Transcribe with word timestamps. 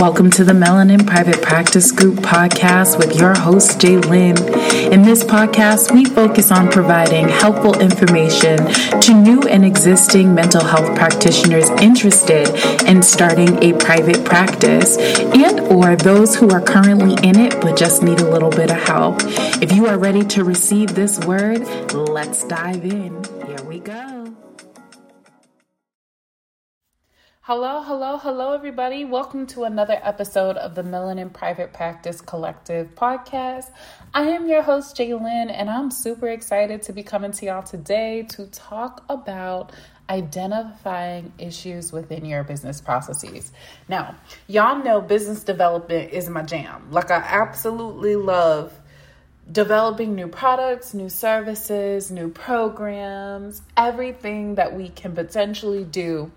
Welcome 0.00 0.30
to 0.32 0.44
the 0.44 0.52
Melanin 0.52 1.04
Private 1.04 1.42
Practice 1.42 1.90
Group 1.90 2.20
podcast 2.20 2.98
with 2.98 3.16
your 3.16 3.36
host, 3.36 3.80
Jay 3.80 3.96
Lynn. 3.96 4.38
In 4.92 5.02
this 5.02 5.24
podcast, 5.24 5.92
we 5.92 6.04
focus 6.04 6.52
on 6.52 6.70
providing 6.70 7.28
helpful 7.28 7.76
information 7.80 8.58
to 9.00 9.12
new 9.12 9.40
and 9.42 9.64
existing 9.64 10.32
mental 10.32 10.62
health 10.62 10.96
practitioners 10.96 11.68
interested 11.82 12.48
in 12.86 13.02
starting 13.02 13.60
a 13.60 13.76
private 13.76 14.24
practice 14.24 14.96
and 14.98 15.58
or 15.62 15.96
those 15.96 16.36
who 16.36 16.48
are 16.50 16.60
currently 16.60 17.14
in 17.28 17.36
it 17.36 17.60
but 17.60 17.76
just 17.76 18.00
need 18.00 18.20
a 18.20 18.30
little 18.30 18.50
bit 18.50 18.70
of 18.70 18.76
help. 18.76 19.16
If 19.60 19.72
you 19.72 19.88
are 19.88 19.98
ready 19.98 20.22
to 20.26 20.44
receive 20.44 20.94
this 20.94 21.18
word, 21.26 21.66
let's 21.92 22.44
dive 22.44 22.84
in. 22.84 23.24
Here 23.48 23.64
we 23.64 23.80
go. 23.80 24.37
Hello, 27.48 27.80
hello, 27.82 28.18
hello, 28.18 28.52
everybody. 28.52 29.06
Welcome 29.06 29.46
to 29.46 29.64
another 29.64 29.98
episode 30.02 30.58
of 30.58 30.74
the 30.74 30.82
Melanin 30.82 31.32
Private 31.32 31.72
Practice 31.72 32.20
Collective 32.20 32.94
podcast. 32.94 33.70
I 34.12 34.24
am 34.24 34.48
your 34.48 34.60
host, 34.60 34.94
Jaylyn, 34.94 35.50
and 35.50 35.70
I'm 35.70 35.90
super 35.90 36.28
excited 36.28 36.82
to 36.82 36.92
be 36.92 37.02
coming 37.02 37.32
to 37.32 37.46
y'all 37.46 37.62
today 37.62 38.24
to 38.32 38.48
talk 38.48 39.02
about 39.08 39.72
identifying 40.10 41.32
issues 41.38 41.90
within 41.90 42.26
your 42.26 42.44
business 42.44 42.82
processes. 42.82 43.50
Now, 43.88 44.16
y'all 44.46 44.84
know 44.84 45.00
business 45.00 45.42
development 45.42 46.12
is 46.12 46.28
my 46.28 46.42
jam. 46.42 46.88
Like, 46.90 47.10
I 47.10 47.16
absolutely 47.16 48.16
love 48.16 48.78
developing 49.50 50.14
new 50.14 50.28
products, 50.28 50.92
new 50.92 51.08
services, 51.08 52.10
new 52.10 52.28
programs, 52.28 53.62
everything 53.74 54.56
that 54.56 54.76
we 54.76 54.90
can 54.90 55.14
potentially 55.14 55.84
do 55.84 56.30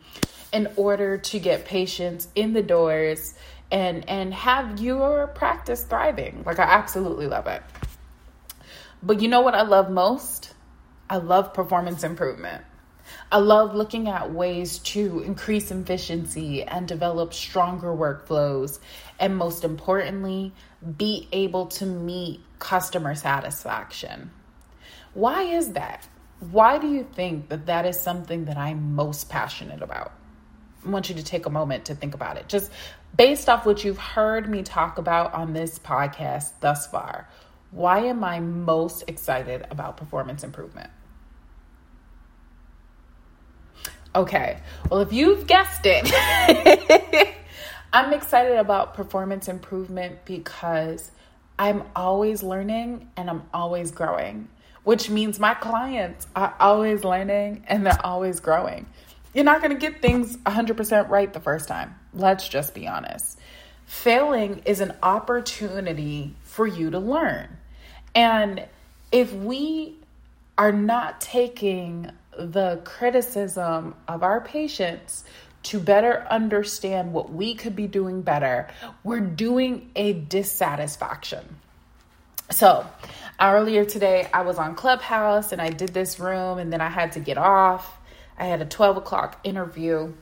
in 0.51 0.69
order 0.75 1.17
to 1.17 1.39
get 1.39 1.65
patients 1.65 2.27
in 2.35 2.53
the 2.53 2.61
doors 2.61 3.33
and 3.71 4.07
and 4.09 4.33
have 4.33 4.79
your 4.79 5.27
practice 5.27 5.83
thriving. 5.83 6.43
Like 6.45 6.59
I 6.59 6.63
absolutely 6.63 7.27
love 7.27 7.47
it. 7.47 7.63
But 9.01 9.21
you 9.21 9.27
know 9.27 9.41
what 9.41 9.55
I 9.55 9.63
love 9.63 9.89
most? 9.89 10.53
I 11.09 11.17
love 11.17 11.53
performance 11.53 12.03
improvement. 12.03 12.63
I 13.31 13.37
love 13.39 13.75
looking 13.75 14.07
at 14.07 14.31
ways 14.31 14.79
to 14.79 15.19
increase 15.19 15.71
efficiency 15.71 16.63
and 16.63 16.87
develop 16.87 17.33
stronger 17.33 17.87
workflows 17.87 18.79
and 19.19 19.37
most 19.37 19.63
importantly, 19.63 20.53
be 20.97 21.27
able 21.31 21.67
to 21.67 21.85
meet 21.85 22.41
customer 22.59 23.15
satisfaction. 23.15 24.31
Why 25.13 25.43
is 25.43 25.73
that? 25.73 26.07
Why 26.39 26.77
do 26.77 26.87
you 26.87 27.03
think 27.03 27.49
that 27.49 27.65
that 27.65 27.85
is 27.85 27.99
something 27.99 28.45
that 28.45 28.57
I'm 28.57 28.95
most 28.95 29.29
passionate 29.29 29.81
about? 29.81 30.13
Want 30.85 31.09
you 31.09 31.15
to 31.15 31.23
take 31.23 31.45
a 31.45 31.49
moment 31.49 31.85
to 31.85 31.95
think 31.95 32.13
about 32.13 32.37
it. 32.37 32.47
Just 32.47 32.71
based 33.15 33.49
off 33.49 33.65
what 33.65 33.83
you've 33.83 33.97
heard 33.97 34.49
me 34.49 34.63
talk 34.63 34.97
about 34.97 35.33
on 35.33 35.53
this 35.53 35.77
podcast 35.79 36.51
thus 36.59 36.87
far, 36.87 37.27
why 37.71 37.99
am 37.99 38.23
I 38.23 38.39
most 38.39 39.03
excited 39.07 39.65
about 39.69 39.97
performance 39.97 40.43
improvement? 40.43 40.89
Okay, 44.13 44.59
well, 44.89 44.99
if 44.99 45.13
you've 45.13 45.47
guessed 45.47 45.85
it, 45.85 47.33
I'm 47.93 48.13
excited 48.13 48.57
about 48.57 48.93
performance 48.93 49.47
improvement 49.47 50.25
because 50.25 51.11
I'm 51.57 51.83
always 51.95 52.43
learning 52.43 53.09
and 53.15 53.29
I'm 53.29 53.43
always 53.53 53.91
growing, 53.91 54.49
which 54.83 55.09
means 55.09 55.39
my 55.39 55.53
clients 55.53 56.27
are 56.35 56.53
always 56.59 57.05
learning 57.05 57.63
and 57.67 57.85
they're 57.85 58.05
always 58.05 58.41
growing. 58.41 58.87
You're 59.33 59.45
not 59.45 59.61
going 59.61 59.71
to 59.71 59.77
get 59.77 60.01
things 60.01 60.37
100% 60.37 61.09
right 61.09 61.31
the 61.31 61.39
first 61.39 61.67
time. 61.67 61.95
Let's 62.13 62.47
just 62.47 62.73
be 62.73 62.87
honest. 62.87 63.39
Failing 63.85 64.61
is 64.65 64.81
an 64.81 64.93
opportunity 65.03 66.35
for 66.43 66.67
you 66.67 66.91
to 66.91 66.99
learn. 66.99 67.47
And 68.13 68.65
if 69.11 69.33
we 69.33 69.95
are 70.57 70.71
not 70.71 71.21
taking 71.21 72.11
the 72.37 72.81
criticism 72.83 73.95
of 74.07 74.23
our 74.23 74.41
patients 74.41 75.23
to 75.63 75.79
better 75.79 76.25
understand 76.29 77.13
what 77.13 77.31
we 77.31 77.53
could 77.53 77.75
be 77.75 77.87
doing 77.87 78.21
better, 78.21 78.67
we're 79.03 79.19
doing 79.19 79.89
a 79.95 80.13
dissatisfaction. 80.13 81.57
So, 82.49 82.85
earlier 83.39 83.85
today, 83.85 84.27
I 84.33 84.41
was 84.41 84.57
on 84.57 84.75
Clubhouse 84.75 85.51
and 85.51 85.61
I 85.61 85.69
did 85.69 85.93
this 85.93 86.19
room, 86.19 86.57
and 86.57 86.71
then 86.71 86.81
I 86.81 86.89
had 86.89 87.13
to 87.13 87.19
get 87.19 87.37
off 87.37 87.97
I 88.37 88.45
had 88.45 88.61
a 88.61 88.65
12 88.65 88.97
o'clock 88.97 89.39
interview 89.43 90.13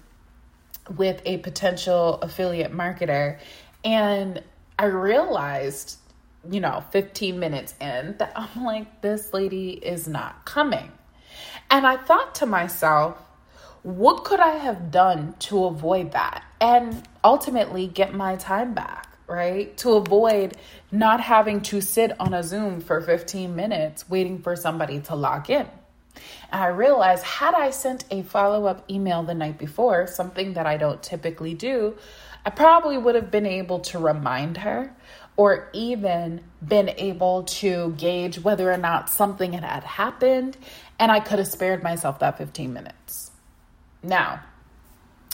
with 0.95 1.21
a 1.25 1.37
potential 1.37 2.15
affiliate 2.21 2.71
marketer. 2.73 3.39
And 3.83 4.43
I 4.77 4.85
realized, 4.85 5.97
you 6.49 6.59
know, 6.59 6.83
15 6.91 7.39
minutes 7.39 7.73
in 7.79 8.15
that 8.17 8.33
I'm 8.35 8.63
like, 8.63 9.01
this 9.01 9.33
lady 9.33 9.71
is 9.71 10.07
not 10.07 10.45
coming. 10.45 10.91
And 11.69 11.85
I 11.85 11.97
thought 11.97 12.35
to 12.35 12.45
myself, 12.45 13.17
what 13.83 14.25
could 14.25 14.39
I 14.39 14.55
have 14.55 14.91
done 14.91 15.35
to 15.39 15.65
avoid 15.65 16.11
that 16.11 16.43
and 16.59 17.07
ultimately 17.23 17.87
get 17.87 18.13
my 18.13 18.35
time 18.35 18.73
back, 18.73 19.07
right? 19.27 19.75
To 19.77 19.91
avoid 19.91 20.57
not 20.91 21.21
having 21.21 21.61
to 21.61 21.79
sit 21.79 22.19
on 22.19 22.33
a 22.33 22.43
Zoom 22.43 22.81
for 22.81 22.99
15 22.99 23.55
minutes 23.55 24.09
waiting 24.09 24.41
for 24.41 24.55
somebody 24.55 24.99
to 25.01 25.15
log 25.15 25.49
in. 25.49 25.67
I 26.51 26.67
realized 26.67 27.23
had 27.23 27.53
I 27.53 27.69
sent 27.69 28.05
a 28.11 28.23
follow 28.23 28.65
up 28.65 28.89
email 28.89 29.23
the 29.23 29.33
night 29.33 29.57
before, 29.57 30.07
something 30.07 30.53
that 30.53 30.65
I 30.65 30.77
don't 30.77 31.01
typically 31.01 31.53
do, 31.53 31.95
I 32.45 32.49
probably 32.49 32.97
would 32.97 33.15
have 33.15 33.31
been 33.31 33.45
able 33.45 33.79
to 33.79 33.99
remind 33.99 34.57
her 34.57 34.95
or 35.37 35.69
even 35.73 36.41
been 36.65 36.89
able 36.97 37.43
to 37.43 37.93
gauge 37.97 38.39
whether 38.39 38.71
or 38.71 38.77
not 38.77 39.09
something 39.09 39.53
had 39.53 39.83
happened 39.83 40.57
and 40.99 41.11
I 41.11 41.19
could 41.19 41.39
have 41.39 41.47
spared 41.47 41.83
myself 41.83 42.19
that 42.19 42.37
15 42.37 42.73
minutes. 42.73 43.31
Now, 44.03 44.41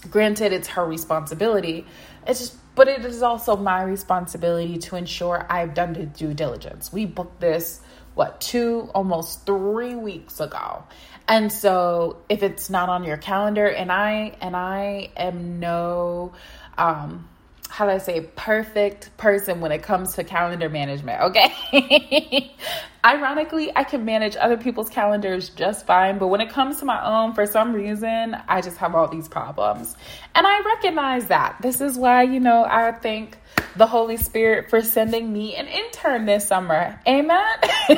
granted 0.09 0.53
it's 0.53 0.69
her 0.69 0.85
responsibility, 0.85 1.85
it's 2.27 2.39
just 2.39 2.55
but 2.75 2.89
it 2.89 3.05
is 3.05 3.23
also 3.23 3.55
my 3.55 3.81
responsibility 3.83 4.77
to 4.77 4.97
ensure 4.97 5.45
I've 5.49 5.73
done 5.73 5.93
the 5.93 6.05
due 6.05 6.33
diligence. 6.33 6.91
We 6.91 7.05
booked 7.05 7.39
this 7.39 7.81
what 8.15 8.41
two 8.41 8.89
almost 8.95 9.45
three 9.45 9.95
weeks 9.95 10.39
ago 10.39 10.83
and 11.27 11.51
so 11.51 12.17
if 12.29 12.43
it's 12.43 12.69
not 12.69 12.89
on 12.89 13.03
your 13.03 13.17
calendar 13.17 13.67
and 13.67 13.91
i 13.91 14.35
and 14.41 14.55
i 14.55 15.09
am 15.15 15.59
no 15.59 16.33
um 16.77 17.27
how 17.69 17.85
do 17.85 17.91
I 17.91 17.97
say 17.97 18.21
perfect 18.21 19.15
person 19.17 19.59
when 19.59 19.73
it 19.73 19.83
comes 19.83 20.13
to 20.13 20.23
calendar 20.23 20.69
management, 20.69 21.21
okay? 21.23 22.53
Ironically, 23.05 23.71
I 23.75 23.83
can 23.83 24.03
manage 24.03 24.35
other 24.35 24.57
people's 24.57 24.89
calendars 24.89 25.49
just 25.49 25.85
fine, 25.85 26.17
but 26.17 26.29
when 26.29 26.41
it 26.41 26.49
comes 26.49 26.79
to 26.79 26.85
my 26.85 27.05
own, 27.05 27.35
for 27.35 27.45
some 27.45 27.71
reason, 27.71 28.35
I 28.47 28.61
just 28.61 28.77
have 28.77 28.95
all 28.95 29.07
these 29.07 29.27
problems. 29.27 29.95
And 30.33 30.47
I 30.47 30.61
recognize 30.61 31.27
that. 31.27 31.57
This 31.61 31.81
is 31.81 31.99
why, 31.99 32.23
you 32.23 32.39
know, 32.39 32.65
I 32.65 32.91
thank 32.93 33.37
the 33.75 33.85
Holy 33.85 34.17
Spirit 34.17 34.71
for 34.71 34.81
sending 34.81 35.31
me 35.31 35.55
an 35.55 35.67
intern 35.67 36.25
this 36.25 36.47
summer. 36.47 36.99
Amen. 37.07 37.55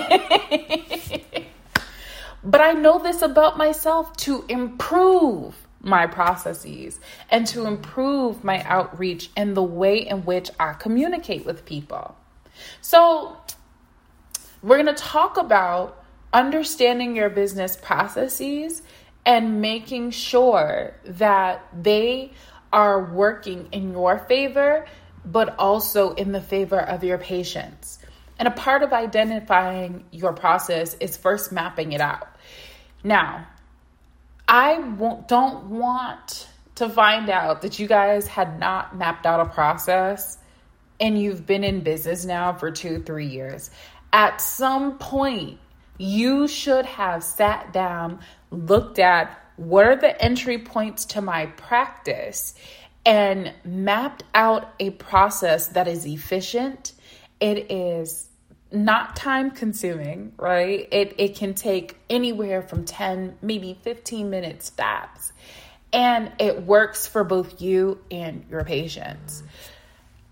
but 2.43 2.59
I 2.59 2.73
know 2.73 2.99
this 2.99 3.21
about 3.21 3.57
myself 3.57 4.17
to 4.17 4.43
improve 4.49 5.55
my 5.79 6.05
processes 6.05 6.99
and 7.29 7.47
to 7.47 7.65
improve 7.65 8.43
my 8.43 8.61
outreach 8.63 9.29
and 9.37 9.55
the 9.55 9.63
way 9.63 9.99
in 9.99 10.25
which 10.25 10.49
I 10.59 10.73
communicate 10.73 11.45
with 11.45 11.65
people. 11.65 12.17
So, 12.81 13.37
we're 14.67 14.83
going 14.83 14.93
to 14.93 15.01
talk 15.01 15.37
about 15.37 16.03
understanding 16.33 17.15
your 17.15 17.29
business 17.29 17.77
processes 17.77 18.81
and 19.25 19.61
making 19.61 20.11
sure 20.11 20.93
that 21.05 21.65
they 21.73 22.33
are 22.73 23.13
working 23.13 23.69
in 23.71 23.93
your 23.93 24.19
favor, 24.19 24.85
but 25.23 25.57
also 25.57 26.13
in 26.15 26.33
the 26.33 26.41
favor 26.41 26.79
of 26.81 27.05
your 27.05 27.17
patients. 27.17 27.99
And 28.39 28.45
a 28.49 28.51
part 28.51 28.83
of 28.83 28.91
identifying 28.91 30.03
your 30.11 30.33
process 30.33 30.95
is 30.95 31.15
first 31.15 31.53
mapping 31.53 31.93
it 31.93 32.01
out. 32.01 32.27
Now, 33.05 33.47
I 34.49 34.81
don't 35.27 35.69
want 35.69 36.49
to 36.75 36.89
find 36.89 37.29
out 37.29 37.61
that 37.61 37.79
you 37.79 37.87
guys 37.87 38.27
had 38.27 38.59
not 38.59 38.97
mapped 38.97 39.25
out 39.25 39.39
a 39.39 39.45
process 39.45 40.39
and 40.99 41.19
you've 41.19 41.45
been 41.45 41.63
in 41.63 41.81
business 41.81 42.25
now 42.25 42.53
for 42.53 42.71
two, 42.71 43.01
three 43.03 43.27
years. 43.27 43.69
At 44.17 44.41
some 44.41 44.97
point, 44.97 45.59
you 45.99 46.47
should 46.47 46.87
have 46.87 47.23
sat 47.23 47.71
down, 47.71 48.19
looked 48.49 48.97
at 48.97 49.39
what 49.57 49.85
are 49.85 49.95
the 49.95 50.19
entry 50.19 50.57
points 50.57 51.05
to 51.05 51.21
my 51.21 51.45
practice, 51.45 52.55
and 53.05 53.53
mapped 53.63 54.23
out 54.33 54.73
a 54.79 54.89
process 54.89 55.67
that 55.67 55.87
is 55.87 56.07
efficient. 56.07 56.93
It 57.39 57.71
is 57.71 58.27
not 58.71 59.15
time 59.15 59.51
consuming, 59.51 60.33
right? 60.37 60.87
It 60.91 61.13
it 61.19 61.35
can 61.35 61.53
take 61.53 61.95
anywhere 62.09 62.63
from 62.63 62.85
10, 62.85 63.37
maybe 63.43 63.77
15 63.83 64.31
minutes 64.31 64.71
tops. 64.71 65.31
And 65.93 66.31
it 66.39 66.63
works 66.63 67.05
for 67.05 67.23
both 67.23 67.61
you 67.61 67.99
and 68.09 68.45
your 68.49 68.63
patients. 68.63 69.43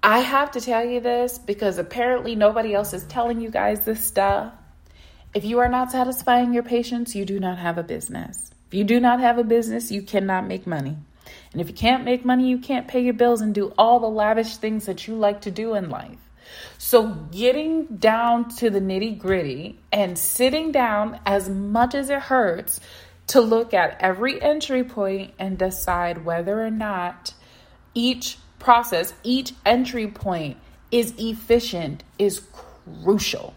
I 0.05 0.19
have 0.19 0.51
to 0.51 0.61
tell 0.61 0.85
you 0.85 0.99
this 0.99 1.39
because 1.39 1.79
apparently 1.79 2.35
nobody 2.35 2.75
else 2.75 2.93
is 2.93 3.03
telling 3.05 3.41
you 3.41 3.49
guys 3.49 3.85
this 3.85 4.05
stuff. 4.05 4.53
If 5.33 5.45
you 5.45 5.57
are 5.57 5.67
not 5.67 5.91
satisfying 5.91 6.53
your 6.53 6.61
patients, 6.61 7.15
you 7.15 7.25
do 7.25 7.39
not 7.39 7.57
have 7.57 7.79
a 7.79 7.83
business. 7.83 8.51
If 8.67 8.75
you 8.75 8.83
do 8.83 8.99
not 8.99 9.19
have 9.19 9.39
a 9.39 9.43
business, 9.43 9.91
you 9.91 10.03
cannot 10.03 10.45
make 10.45 10.67
money. 10.67 10.95
And 11.51 11.59
if 11.59 11.69
you 11.69 11.73
can't 11.73 12.05
make 12.05 12.23
money, 12.23 12.47
you 12.47 12.59
can't 12.59 12.87
pay 12.87 12.99
your 13.03 13.15
bills 13.15 13.41
and 13.41 13.55
do 13.55 13.73
all 13.79 13.99
the 13.99 14.05
lavish 14.05 14.57
things 14.57 14.85
that 14.85 15.07
you 15.07 15.15
like 15.15 15.41
to 15.41 15.49
do 15.49 15.73
in 15.73 15.89
life. 15.89 16.19
So, 16.77 17.07
getting 17.31 17.97
down 17.97 18.49
to 18.57 18.69
the 18.69 18.79
nitty 18.79 19.17
gritty 19.17 19.79
and 19.91 20.19
sitting 20.19 20.71
down 20.71 21.19
as 21.25 21.49
much 21.49 21.95
as 21.95 22.11
it 22.11 22.19
hurts 22.19 22.79
to 23.27 23.41
look 23.41 23.73
at 23.73 23.99
every 24.01 24.39
entry 24.39 24.83
point 24.83 25.33
and 25.39 25.57
decide 25.57 26.23
whether 26.23 26.63
or 26.63 26.69
not 26.69 27.33
each 27.95 28.37
process, 28.65 29.13
each 29.21 29.53
entry 29.63 30.07
point 30.07 30.57
is 30.91 31.13
efficient 31.19 32.03
is 32.17 32.41
crucial. 33.03 33.53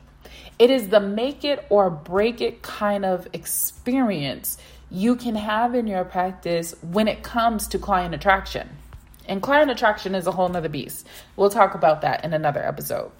It 0.58 0.70
is 0.70 0.88
the 0.88 1.00
make 1.00 1.44
it 1.44 1.64
or 1.70 1.88
break 1.88 2.42
it 2.42 2.60
kind 2.60 3.06
of 3.06 3.26
experience 3.32 4.58
you 4.90 5.16
can 5.16 5.34
have 5.34 5.74
in 5.74 5.86
your 5.86 6.04
practice 6.04 6.74
when 6.82 7.08
it 7.08 7.22
comes 7.22 7.68
to 7.68 7.78
client 7.78 8.14
attraction. 8.14 8.68
And 9.26 9.40
client 9.40 9.70
attraction 9.70 10.14
is 10.14 10.26
a 10.26 10.32
whole 10.32 10.50
nother 10.50 10.68
beast. 10.68 11.06
We'll 11.36 11.48
talk 11.48 11.74
about 11.74 12.02
that 12.02 12.22
in 12.22 12.34
another 12.34 12.62
episode. 12.62 13.10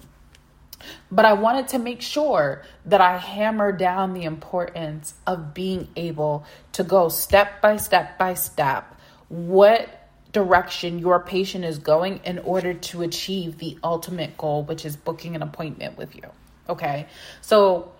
But 1.09 1.25
I 1.25 1.33
wanted 1.33 1.69
to 1.69 1.79
make 1.79 2.01
sure 2.01 2.63
that 2.85 3.01
I 3.01 3.17
hammer 3.17 3.71
down 3.71 4.13
the 4.13 4.25
importance 4.25 5.15
of 5.25 5.55
being 5.55 5.87
able 5.95 6.45
to 6.73 6.83
go 6.83 7.09
step 7.09 7.61
by 7.63 7.77
step 7.77 8.19
by 8.19 8.35
step 8.35 8.95
what 9.29 9.98
direction 10.31 10.99
your 10.99 11.19
patient 11.19 11.65
is 11.65 11.79
going 11.79 12.21
in 12.23 12.39
order 12.39 12.73
to 12.73 13.01
achieve 13.01 13.57
the 13.57 13.77
ultimate 13.83 14.37
goal, 14.37 14.63
which 14.63 14.85
is 14.85 14.95
booking 14.95 15.35
an 15.35 15.41
appointment 15.41 15.97
with 15.97 16.15
you. 16.15 16.23
Okay. 16.67 17.07
So 17.41 17.91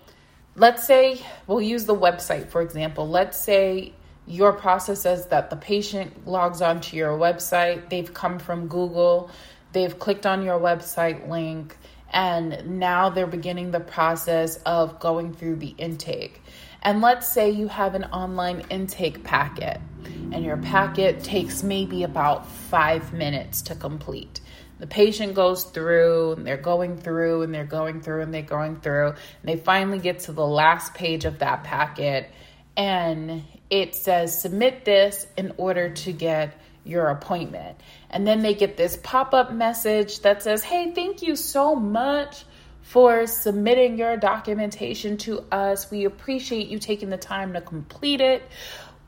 let's 0.55 0.85
say 0.85 1.21
we'll 1.47 1.61
use 1.61 1.85
the 1.85 1.95
website 1.95 2.49
for 2.49 2.61
example. 2.61 3.07
Let's 3.07 3.37
say 3.37 3.93
your 4.27 4.53
process 4.53 5.01
says 5.01 5.25
that 5.27 5.49
the 5.49 5.55
patient 5.55 6.27
logs 6.27 6.61
onto 6.61 6.95
your 6.95 7.17
website, 7.17 7.89
they've 7.89 8.13
come 8.13 8.37
from 8.37 8.67
Google, 8.67 9.31
they've 9.71 9.97
clicked 9.97 10.27
on 10.27 10.43
your 10.43 10.59
website 10.59 11.27
link, 11.27 11.75
and 12.11 12.79
now 12.79 13.09
they're 13.09 13.25
beginning 13.25 13.71
the 13.71 13.79
process 13.79 14.57
of 14.57 14.99
going 14.99 15.33
through 15.33 15.55
the 15.55 15.73
intake. 15.79 16.43
And 16.81 17.01
let's 17.01 17.27
say 17.27 17.49
you 17.49 17.67
have 17.67 17.95
an 17.95 18.05
online 18.05 18.61
intake 18.69 19.23
packet, 19.23 19.79
and 20.31 20.45
your 20.45 20.57
packet 20.57 21.23
takes 21.23 21.61
maybe 21.61 22.03
about 22.03 22.45
five 22.47 23.11
minutes 23.13 23.61
to 23.63 23.75
complete. 23.75 24.39
The 24.79 24.87
patient 24.87 25.33
goes 25.33 25.65
through, 25.65 26.33
and 26.33 26.47
they're 26.47 26.55
going 26.55 26.97
through, 26.97 27.41
and 27.41 27.53
they're 27.53 27.65
going 27.65 28.01
through, 28.01 28.21
and 28.21 28.33
they're 28.33 28.41
going 28.41 28.77
through, 28.77 29.07
and 29.07 29.17
they 29.43 29.57
finally 29.57 29.99
get 29.99 30.19
to 30.21 30.31
the 30.31 30.45
last 30.45 30.93
page 30.93 31.25
of 31.25 31.39
that 31.39 31.65
packet, 31.65 32.31
and 32.77 33.43
it 33.69 33.93
says, 33.93 34.39
Submit 34.39 34.85
this 34.85 35.27
in 35.37 35.53
order 35.57 35.89
to 35.89 36.13
get 36.13 36.57
your 36.85 37.07
appointment. 37.07 37.77
And 38.09 38.25
then 38.25 38.41
they 38.41 38.53
get 38.53 38.77
this 38.77 38.97
pop 39.03 39.33
up 39.33 39.51
message 39.51 40.21
that 40.21 40.41
says, 40.43 40.63
Hey, 40.63 40.93
thank 40.93 41.21
you 41.21 41.35
so 41.35 41.75
much 41.75 42.45
for 42.89 43.27
submitting 43.27 43.99
your 43.99 44.17
documentation 44.17 45.15
to 45.15 45.41
us. 45.51 45.91
We 45.91 46.05
appreciate 46.05 46.69
you 46.69 46.79
taking 46.79 47.11
the 47.11 47.17
time 47.17 47.53
to 47.53 47.61
complete 47.61 48.19
it. 48.19 48.41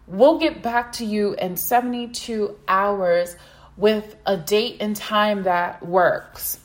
We'll 0.06 0.38
get 0.38 0.62
back 0.62 0.92
to 0.94 1.06
you 1.06 1.34
in 1.34 1.58
72 1.58 2.60
hours 2.68 3.36
with 3.78 4.16
a 4.28 4.38
date 4.38 4.78
and 4.82 4.96
time 4.96 5.44
that 5.44 5.84
works. 5.84 6.60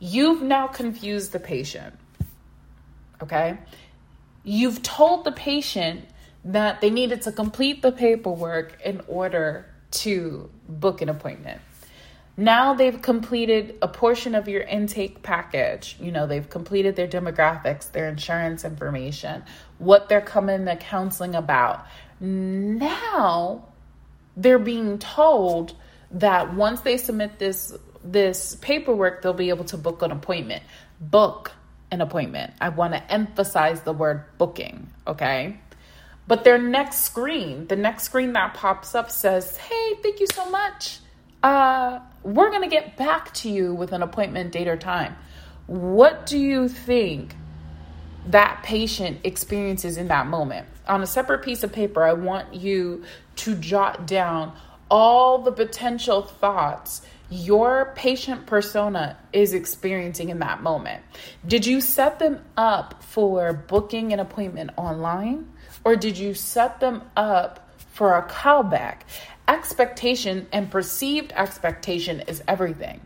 You've 0.00 0.42
now 0.42 0.66
confused 0.66 1.30
the 1.30 1.38
patient. 1.38 1.94
Okay? 3.22 3.56
You've 4.42 4.82
told 4.82 5.22
the 5.22 5.32
patient 5.32 6.06
that 6.44 6.80
they 6.80 6.90
needed 6.90 7.22
to 7.22 7.30
complete 7.30 7.82
the 7.82 7.92
paperwork 7.92 8.80
in 8.84 9.00
order 9.06 9.66
to 9.92 10.50
book 10.68 11.02
an 11.02 11.08
appointment. 11.08 11.60
Now 12.36 12.74
they've 12.74 13.00
completed 13.00 13.76
a 13.82 13.88
portion 13.88 14.34
of 14.34 14.48
your 14.48 14.62
intake 14.62 15.22
package. 15.22 15.96
You 16.00 16.12
know, 16.12 16.26
they've 16.26 16.48
completed 16.48 16.96
their 16.96 17.08
demographics, 17.08 17.90
their 17.92 18.08
insurance 18.08 18.64
information, 18.64 19.42
what 19.78 20.08
they're 20.08 20.20
coming 20.20 20.64
to 20.64 20.76
counseling 20.76 21.34
about. 21.34 21.86
Now 22.20 23.68
they're 24.36 24.58
being 24.58 24.98
told 24.98 25.74
that 26.12 26.54
once 26.54 26.80
they 26.80 26.96
submit 26.96 27.38
this 27.38 27.76
this 28.02 28.56
paperwork, 28.56 29.20
they'll 29.22 29.34
be 29.34 29.50
able 29.50 29.66
to 29.66 29.76
book 29.76 30.02
an 30.02 30.10
appointment. 30.10 30.62
Book 31.00 31.52
an 31.90 32.00
appointment. 32.00 32.52
I 32.60 32.70
want 32.70 32.94
to 32.94 33.12
emphasize 33.12 33.82
the 33.82 33.92
word 33.92 34.24
booking, 34.38 34.88
okay? 35.06 35.60
But 36.26 36.44
their 36.44 36.58
next 36.58 36.98
screen, 36.98 37.66
the 37.66 37.76
next 37.76 38.04
screen 38.04 38.32
that 38.34 38.54
pops 38.54 38.94
up 38.94 39.10
says, 39.10 39.56
Hey, 39.56 39.94
thank 40.02 40.20
you 40.20 40.28
so 40.32 40.48
much. 40.48 40.99
Uh, 41.42 42.00
we're 42.22 42.50
going 42.50 42.62
to 42.62 42.68
get 42.68 42.96
back 42.96 43.32
to 43.34 43.50
you 43.50 43.74
with 43.74 43.92
an 43.92 44.02
appointment 44.02 44.52
date 44.52 44.68
or 44.68 44.76
time. 44.76 45.16
What 45.66 46.26
do 46.26 46.38
you 46.38 46.68
think 46.68 47.34
that 48.26 48.62
patient 48.62 49.20
experiences 49.24 49.96
in 49.96 50.08
that 50.08 50.26
moment? 50.26 50.66
On 50.86 51.02
a 51.02 51.06
separate 51.06 51.42
piece 51.42 51.62
of 51.62 51.72
paper, 51.72 52.02
I 52.02 52.12
want 52.12 52.54
you 52.54 53.04
to 53.36 53.54
jot 53.54 54.06
down 54.06 54.52
all 54.90 55.38
the 55.38 55.52
potential 55.52 56.22
thoughts 56.22 57.02
your 57.30 57.92
patient 57.94 58.46
persona 58.46 59.16
is 59.32 59.54
experiencing 59.54 60.30
in 60.30 60.40
that 60.40 60.62
moment. 60.62 61.02
Did 61.46 61.64
you 61.64 61.80
set 61.80 62.18
them 62.18 62.40
up 62.56 63.04
for 63.04 63.52
booking 63.52 64.12
an 64.12 64.18
appointment 64.18 64.72
online? 64.76 65.48
Or 65.84 65.94
did 65.94 66.18
you 66.18 66.34
set 66.34 66.80
them 66.80 67.02
up 67.16 67.70
for 67.92 68.16
a 68.16 68.28
callback? 68.28 69.02
Expectation 69.50 70.46
and 70.52 70.70
perceived 70.70 71.32
expectation 71.32 72.20
is 72.28 72.40
everything. 72.46 73.00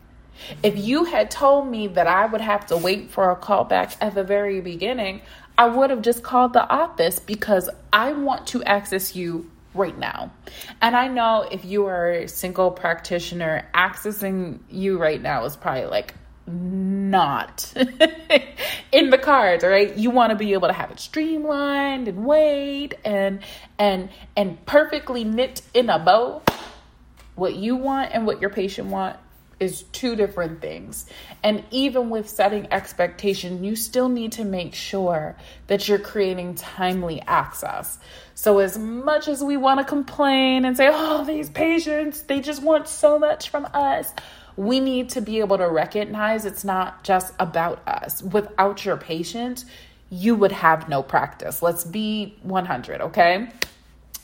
If 0.61 0.77
you 0.77 1.05
had 1.05 1.31
told 1.31 1.67
me 1.67 1.87
that 1.87 2.05
I 2.05 2.27
would 2.27 2.39
have 2.39 2.67
to 2.67 2.77
wait 2.77 3.09
for 3.09 3.31
a 3.31 3.35
callback 3.35 3.97
at 3.99 4.13
the 4.13 4.23
very 4.23 4.61
beginning, 4.61 5.23
I 5.57 5.65
would 5.65 5.89
have 5.89 6.03
just 6.03 6.21
called 6.21 6.53
the 6.53 6.69
office 6.69 7.19
because 7.19 7.67
I 7.91 8.13
want 8.13 8.45
to 8.47 8.63
access 8.63 9.15
you 9.15 9.49
right 9.73 9.97
now. 9.97 10.33
And 10.83 10.95
I 10.95 11.07
know 11.07 11.47
if 11.51 11.65
you 11.65 11.87
are 11.87 12.11
a 12.11 12.27
single 12.27 12.69
practitioner, 12.69 13.67
accessing 13.73 14.59
you 14.69 14.99
right 14.99 15.19
now 15.19 15.45
is 15.45 15.55
probably 15.55 15.85
like 15.85 16.13
not 16.47 17.73
in 18.91 19.09
the 19.09 19.17
cards 19.17 19.63
right? 19.63 19.95
You 19.95 20.11
want 20.11 20.31
to 20.31 20.35
be 20.35 20.53
able 20.53 20.67
to 20.67 20.73
have 20.73 20.91
it 20.91 20.99
streamlined 20.99 22.07
and 22.07 22.25
weighed 22.25 22.97
and 23.03 23.39
and 23.79 24.09
and 24.35 24.63
perfectly 24.65 25.23
knit 25.23 25.61
in 25.73 25.89
a 25.89 25.97
bow. 25.97 26.43
What 27.35 27.55
you 27.55 27.75
want 27.75 28.11
and 28.13 28.25
what 28.25 28.41
your 28.41 28.49
patient 28.49 28.89
want 28.89 29.17
is 29.59 29.83
two 29.83 30.15
different 30.15 30.61
things. 30.61 31.05
And 31.41 31.63
even 31.71 32.09
with 32.09 32.29
setting 32.29 32.71
expectation 32.71 33.63
you 33.63 33.75
still 33.75 34.09
need 34.09 34.33
to 34.33 34.43
make 34.43 34.75
sure 34.75 35.35
that 35.67 35.87
you're 35.87 35.97
creating 35.97 36.55
timely 36.55 37.21
access. 37.21 37.97
So 38.35 38.59
as 38.59 38.77
much 38.77 39.27
as 39.27 39.43
we 39.43 39.57
want 39.57 39.79
to 39.79 39.85
complain 39.85 40.65
and 40.65 40.77
say 40.77 40.89
oh 40.91 41.25
these 41.25 41.49
patients 41.49 42.21
they 42.21 42.39
just 42.39 42.61
want 42.61 42.87
so 42.87 43.17
much 43.17 43.49
from 43.49 43.67
us 43.73 44.13
we 44.57 44.79
need 44.79 45.09
to 45.09 45.21
be 45.21 45.39
able 45.39 45.57
to 45.57 45.67
recognize 45.67 46.45
it's 46.45 46.63
not 46.63 47.03
just 47.03 47.33
about 47.39 47.85
us. 47.87 48.23
Without 48.23 48.85
your 48.85 48.97
patient, 48.97 49.65
you 50.09 50.35
would 50.35 50.51
have 50.51 50.87
no 50.87 51.03
practice. 51.03 51.61
Let's 51.61 51.83
be 51.83 52.37
100, 52.43 53.01
okay? 53.01 53.49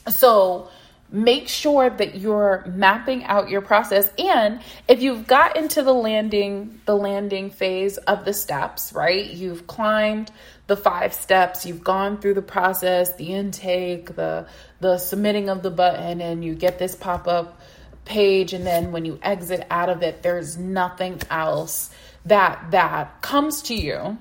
So, 0.08 0.68
make 1.12 1.46
sure 1.46 1.90
that 1.90 2.16
you're 2.16 2.64
mapping 2.74 3.22
out 3.24 3.50
your 3.50 3.60
process 3.60 4.10
and 4.18 4.62
if 4.88 5.02
you've 5.02 5.26
got 5.26 5.58
into 5.58 5.82
the 5.82 5.92
landing 5.92 6.80
the 6.86 6.96
landing 6.96 7.50
phase 7.50 7.98
of 7.98 8.24
the 8.24 8.32
steps 8.32 8.94
right 8.94 9.26
you've 9.26 9.66
climbed 9.66 10.30
the 10.68 10.76
five 10.76 11.12
steps 11.12 11.66
you've 11.66 11.84
gone 11.84 12.18
through 12.18 12.32
the 12.32 12.40
process 12.40 13.14
the 13.16 13.34
intake 13.34 14.16
the 14.16 14.46
the 14.80 14.96
submitting 14.96 15.50
of 15.50 15.62
the 15.62 15.70
button 15.70 16.22
and 16.22 16.42
you 16.42 16.54
get 16.54 16.78
this 16.78 16.94
pop 16.94 17.28
up 17.28 17.60
page 18.04 18.52
and 18.52 18.66
then 18.66 18.92
when 18.92 19.04
you 19.04 19.18
exit 19.22 19.66
out 19.70 19.88
of 19.88 20.02
it 20.02 20.22
there's 20.22 20.56
nothing 20.56 21.20
else 21.30 21.90
that 22.24 22.70
that 22.70 23.20
comes 23.22 23.62
to 23.62 23.74
you 23.74 24.18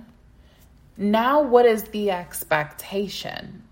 now 0.98 1.42
what 1.42 1.66
is 1.66 1.84
the 1.86 2.12
expectation 2.12 3.64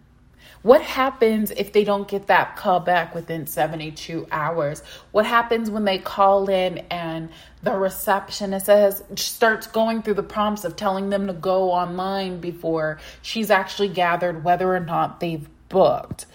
what 0.62 0.82
happens 0.82 1.52
if 1.52 1.72
they 1.72 1.86
don't 1.86 2.06
get 2.06 2.28
that 2.28 2.58
call 2.58 2.82
back 2.82 3.16
within 3.16 3.48
72 3.48 4.28
hours? 4.30 4.84
What 5.12 5.26
happens 5.26 5.70
when 5.72 5.86
they 5.86 6.00
call 6.00 6.50
in 6.50 6.80
and 6.92 7.30
the 7.64 7.72
receptionist 7.78 8.66
says 8.66 9.02
starts 9.16 9.68
going 9.68 10.02
through 10.02 10.16
the 10.16 10.24
prompts 10.24 10.66
of 10.66 10.76
telling 10.76 11.12
them 11.12 11.28
to 11.28 11.34
go 11.34 11.72
online 11.72 12.42
before 12.42 13.00
she's 13.22 13.50
actually 13.50 13.88
gathered 13.88 14.44
whether 14.44 14.76
or 14.76 14.82
not 14.82 15.22
they've 15.22 15.48
booked? 15.70 16.26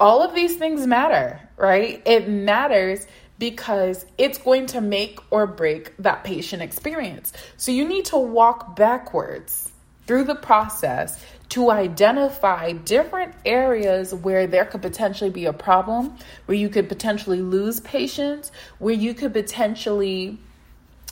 all 0.00 0.22
of 0.22 0.34
these 0.34 0.56
things 0.56 0.86
matter, 0.86 1.40
right? 1.58 2.00
It 2.06 2.28
matters 2.28 3.06
because 3.38 4.04
it's 4.16 4.38
going 4.38 4.66
to 4.66 4.80
make 4.80 5.20
or 5.30 5.46
break 5.46 5.96
that 5.98 6.24
patient 6.24 6.62
experience. 6.62 7.32
So 7.56 7.72
you 7.72 7.86
need 7.86 8.06
to 8.06 8.18
walk 8.18 8.74
backwards 8.74 9.70
through 10.06 10.24
the 10.24 10.34
process 10.34 11.22
to 11.50 11.70
identify 11.70 12.72
different 12.72 13.34
areas 13.44 14.12
where 14.14 14.46
there 14.46 14.64
could 14.64 14.82
potentially 14.82 15.30
be 15.30 15.46
a 15.46 15.52
problem, 15.52 16.16
where 16.46 16.56
you 16.56 16.68
could 16.68 16.88
potentially 16.88 17.40
lose 17.40 17.80
patients, 17.80 18.50
where 18.78 18.94
you 18.94 19.14
could 19.14 19.32
potentially 19.32 20.38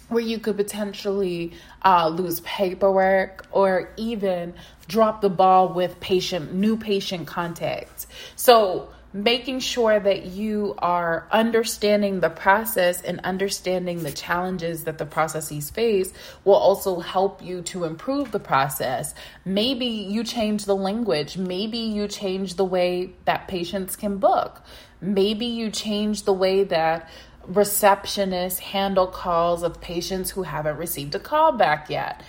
where 0.09 0.23
you 0.23 0.39
could 0.39 0.57
potentially 0.57 1.53
uh, 1.85 2.07
lose 2.07 2.39
paperwork 2.41 3.45
or 3.51 3.93
even 3.97 4.55
drop 4.87 5.21
the 5.21 5.29
ball 5.29 5.73
with 5.73 5.99
patient 5.99 6.55
new 6.55 6.77
patient 6.77 7.27
contacts. 7.27 8.07
So 8.37 8.89
making 9.17 9.61
sure 9.61 9.99
that 9.99 10.27
you 10.27 10.75
are 10.77 11.27
understanding 11.31 12.21
the 12.21 12.29
process 12.29 13.01
and 13.01 13.19
understanding 13.21 14.03
the 14.03 14.13
challenges 14.13 14.85
that 14.85 14.99
the 14.99 15.07
processes 15.07 15.71
face 15.71 16.13
will 16.45 16.55
also 16.55 17.01
help 17.01 17.43
you 17.43 17.63
to 17.63 17.85
improve 17.85 18.31
the 18.31 18.39
process. 18.39 19.15
Maybe 19.43 19.87
you 19.87 20.23
change 20.23 20.67
the 20.67 20.77
language, 20.77 21.39
maybe 21.39 21.79
you 21.79 22.09
change 22.09 22.57
the 22.57 22.65
way 22.65 23.13
that 23.25 23.49
patients 23.49 23.97
can 23.97 24.19
book, 24.19 24.61
maybe 25.01 25.47
you 25.47 25.71
change 25.71 26.25
the 26.25 26.35
way 26.35 26.65
that 26.65 27.09
receptionists 27.51 28.59
handle 28.59 29.07
calls 29.07 29.63
of 29.63 29.81
patients 29.81 30.31
who 30.31 30.43
haven't 30.43 30.77
received 30.77 31.15
a 31.15 31.21
call 31.21 31.53
back 31.53 31.89
yet. 31.89 32.23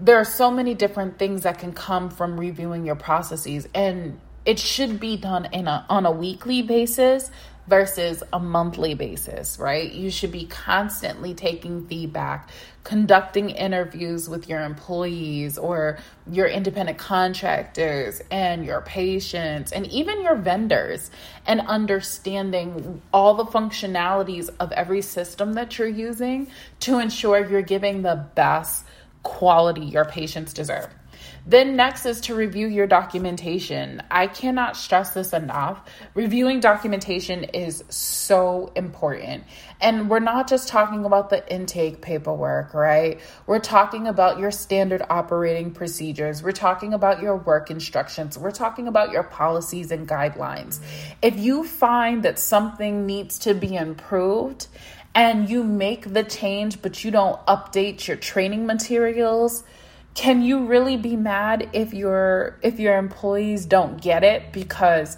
There 0.00 0.16
are 0.16 0.24
so 0.24 0.50
many 0.50 0.72
different 0.72 1.18
things 1.18 1.42
that 1.42 1.58
can 1.58 1.72
come 1.72 2.08
from 2.08 2.40
reviewing 2.40 2.86
your 2.86 2.96
processes 2.96 3.68
and 3.74 4.18
it 4.44 4.58
should 4.58 5.00
be 5.00 5.16
done 5.16 5.46
in 5.52 5.66
a 5.68 5.86
on 5.88 6.06
a 6.06 6.10
weekly 6.10 6.62
basis 6.62 7.30
versus 7.66 8.22
a 8.32 8.38
monthly 8.38 8.94
basis, 8.94 9.58
right? 9.58 9.90
You 9.90 10.10
should 10.10 10.32
be 10.32 10.44
constantly 10.44 11.32
taking 11.32 11.86
feedback, 11.86 12.50
conducting 12.82 13.48
interviews 13.48 14.28
with 14.28 14.48
your 14.50 14.60
employees 14.60 15.56
or 15.56 15.98
your 16.30 16.46
independent 16.46 16.98
contractors 16.98 18.20
and 18.30 18.66
your 18.66 18.82
patients 18.82 19.72
and 19.72 19.86
even 19.86 20.22
your 20.22 20.34
vendors 20.34 21.10
and 21.46 21.62
understanding 21.62 23.00
all 23.14 23.32
the 23.32 23.46
functionalities 23.46 24.50
of 24.60 24.70
every 24.72 25.00
system 25.00 25.54
that 25.54 25.78
you're 25.78 25.88
using 25.88 26.48
to 26.80 26.98
ensure 26.98 27.48
you're 27.48 27.62
giving 27.62 28.02
the 28.02 28.26
best 28.34 28.84
quality 29.22 29.86
your 29.86 30.04
patients 30.04 30.52
deserve. 30.52 30.88
Then, 31.46 31.76
next 31.76 32.06
is 32.06 32.22
to 32.22 32.34
review 32.34 32.66
your 32.66 32.86
documentation. 32.86 34.02
I 34.10 34.28
cannot 34.28 34.78
stress 34.78 35.12
this 35.12 35.34
enough. 35.34 35.86
Reviewing 36.14 36.60
documentation 36.60 37.44
is 37.44 37.84
so 37.90 38.72
important. 38.74 39.44
And 39.78 40.08
we're 40.08 40.20
not 40.20 40.48
just 40.48 40.68
talking 40.68 41.04
about 41.04 41.28
the 41.28 41.46
intake 41.52 42.00
paperwork, 42.00 42.72
right? 42.72 43.20
We're 43.46 43.58
talking 43.58 44.06
about 44.06 44.38
your 44.38 44.50
standard 44.50 45.02
operating 45.10 45.72
procedures. 45.72 46.42
We're 46.42 46.52
talking 46.52 46.94
about 46.94 47.20
your 47.20 47.36
work 47.36 47.70
instructions. 47.70 48.38
We're 48.38 48.50
talking 48.50 48.88
about 48.88 49.10
your 49.10 49.24
policies 49.24 49.90
and 49.90 50.08
guidelines. 50.08 50.80
If 51.20 51.38
you 51.38 51.64
find 51.64 52.22
that 52.22 52.38
something 52.38 53.04
needs 53.04 53.38
to 53.40 53.52
be 53.52 53.76
improved, 53.76 54.68
and 55.14 55.48
you 55.48 55.62
make 55.62 56.12
the 56.12 56.24
change, 56.24 56.82
but 56.82 57.04
you 57.04 57.10
don't 57.12 57.38
update 57.46 58.08
your 58.08 58.16
training 58.16 58.66
materials, 58.66 59.62
can 60.14 60.42
you 60.42 60.66
really 60.66 60.96
be 60.96 61.16
mad 61.16 61.68
if 61.72 61.92
your 61.92 62.58
if 62.62 62.78
your 62.78 62.96
employees 62.96 63.66
don't 63.66 64.00
get 64.00 64.22
it 64.22 64.52
because 64.52 65.16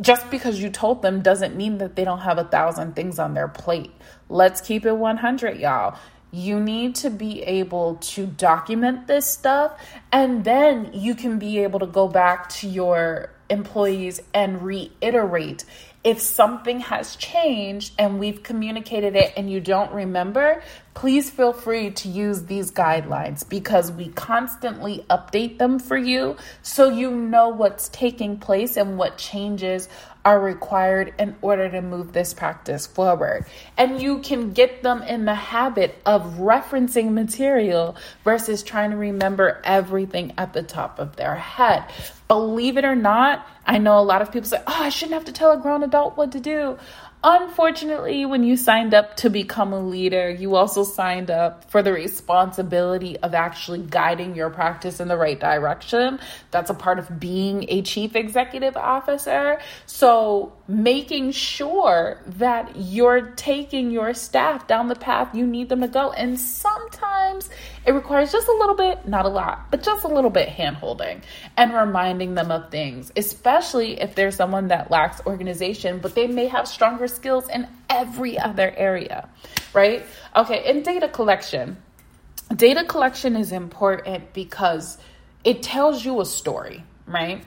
just 0.00 0.30
because 0.30 0.60
you 0.60 0.70
told 0.70 1.02
them 1.02 1.20
doesn't 1.20 1.56
mean 1.56 1.78
that 1.78 1.94
they 1.94 2.04
don't 2.04 2.20
have 2.20 2.38
a 2.38 2.44
thousand 2.44 2.96
things 2.96 3.18
on 3.18 3.34
their 3.34 3.48
plate. 3.48 3.92
Let's 4.28 4.60
keep 4.60 4.84
it 4.86 4.92
100, 4.92 5.58
y'all. 5.58 5.96
You 6.32 6.58
need 6.58 6.96
to 6.96 7.10
be 7.10 7.42
able 7.42 7.96
to 7.96 8.26
document 8.26 9.06
this 9.06 9.26
stuff 9.26 9.78
and 10.10 10.42
then 10.42 10.90
you 10.92 11.14
can 11.14 11.38
be 11.38 11.60
able 11.60 11.78
to 11.78 11.86
go 11.86 12.08
back 12.08 12.48
to 12.48 12.68
your 12.68 13.30
employees 13.50 14.20
and 14.32 14.62
reiterate 14.62 15.64
if 16.02 16.20
something 16.20 16.80
has 16.80 17.16
changed 17.16 17.94
and 17.98 18.18
we've 18.18 18.42
communicated 18.42 19.16
it 19.16 19.32
and 19.36 19.50
you 19.50 19.58
don't 19.58 19.92
remember, 19.92 20.62
please 20.94 21.28
feel 21.28 21.52
free 21.52 21.90
to 21.90 22.08
use 22.08 22.44
these 22.44 22.70
guidelines 22.70 23.46
because 23.48 23.92
we 23.92 24.08
constantly 24.08 25.04
update 25.10 25.58
them 25.58 25.78
for 25.78 25.96
you 25.96 26.36
so 26.62 26.88
you 26.88 27.10
know 27.10 27.48
what's 27.48 27.88
taking 27.88 28.38
place 28.38 28.76
and 28.76 28.96
what 28.96 29.18
changes 29.18 29.88
are 30.24 30.40
required 30.40 31.12
in 31.18 31.36
order 31.42 31.68
to 31.68 31.82
move 31.82 32.12
this 32.12 32.32
practice 32.32 32.86
forward. 32.86 33.44
And 33.76 34.00
you 34.00 34.20
can 34.20 34.52
get 34.52 34.82
them 34.82 35.02
in 35.02 35.26
the 35.26 35.34
habit 35.34 36.00
of 36.06 36.22
referencing 36.38 37.12
material 37.12 37.96
versus 38.22 38.62
trying 38.62 38.90
to 38.92 38.96
remember 38.96 39.60
everything 39.64 40.32
at 40.38 40.54
the 40.54 40.62
top 40.62 40.98
of 40.98 41.16
their 41.16 41.34
head. 41.34 41.84
Believe 42.26 42.78
it 42.78 42.86
or 42.86 42.96
not, 42.96 43.46
I 43.66 43.76
know 43.76 43.98
a 43.98 44.00
lot 44.00 44.22
of 44.22 44.32
people 44.32 44.48
say, 44.48 44.62
Oh, 44.66 44.82
I 44.82 44.88
shouldn't 44.88 45.14
have 45.14 45.26
to 45.26 45.32
tell 45.32 45.52
a 45.52 45.58
grown 45.58 45.82
adult 45.82 46.16
what 46.16 46.32
to 46.32 46.40
do. 46.40 46.78
Unfortunately, 47.26 48.26
when 48.26 48.44
you 48.44 48.54
signed 48.54 48.92
up 48.92 49.16
to 49.16 49.30
become 49.30 49.72
a 49.72 49.80
leader, 49.80 50.28
you 50.28 50.56
also 50.56 50.84
signed 50.84 51.30
up 51.30 51.70
for 51.70 51.82
the 51.82 51.90
responsibility 51.90 53.16
of 53.16 53.32
actually 53.32 53.78
guiding 53.78 54.34
your 54.36 54.50
practice 54.50 55.00
in 55.00 55.08
the 55.08 55.16
right 55.16 55.40
direction. 55.40 56.20
That's 56.50 56.68
a 56.68 56.74
part 56.74 56.98
of 56.98 57.18
being 57.18 57.64
a 57.70 57.80
chief 57.80 58.14
executive 58.14 58.76
officer. 58.76 59.58
So, 59.86 60.52
making 60.68 61.30
sure 61.30 62.20
that 62.26 62.76
you're 62.76 63.22
taking 63.22 63.90
your 63.90 64.12
staff 64.12 64.66
down 64.66 64.88
the 64.88 64.94
path 64.94 65.34
you 65.34 65.46
need 65.46 65.70
them 65.70 65.80
to 65.80 65.88
go. 65.88 66.12
And 66.12 66.38
sometimes 66.38 67.48
it 67.86 67.92
requires 67.92 68.32
just 68.32 68.48
a 68.48 68.52
little 68.52 68.74
bit, 68.74 69.06
not 69.06 69.26
a 69.26 69.28
lot, 69.28 69.70
but 69.70 69.82
just 69.82 70.04
a 70.04 70.08
little 70.08 70.30
bit 70.30 70.48
hand 70.48 70.76
holding 70.76 71.22
and 71.56 71.72
reminding 71.72 72.34
them 72.34 72.50
of 72.50 72.70
things, 72.70 73.12
especially 73.16 74.00
if 74.00 74.14
there's 74.14 74.36
someone 74.36 74.68
that 74.68 74.90
lacks 74.90 75.20
organization, 75.26 75.98
but 75.98 76.14
they 76.14 76.26
may 76.26 76.46
have 76.46 76.66
stronger 76.66 77.06
skills 77.06 77.48
in 77.48 77.68
every 77.90 78.38
other 78.38 78.72
area, 78.76 79.28
right? 79.72 80.04
Okay, 80.34 80.68
in 80.68 80.82
data 80.82 81.08
collection, 81.08 81.76
data 82.56 82.84
collection 82.84 83.36
is 83.36 83.52
important 83.52 84.32
because 84.32 84.98
it 85.44 85.62
tells 85.62 86.04
you 86.04 86.20
a 86.20 86.26
story, 86.26 86.84
right? 87.06 87.44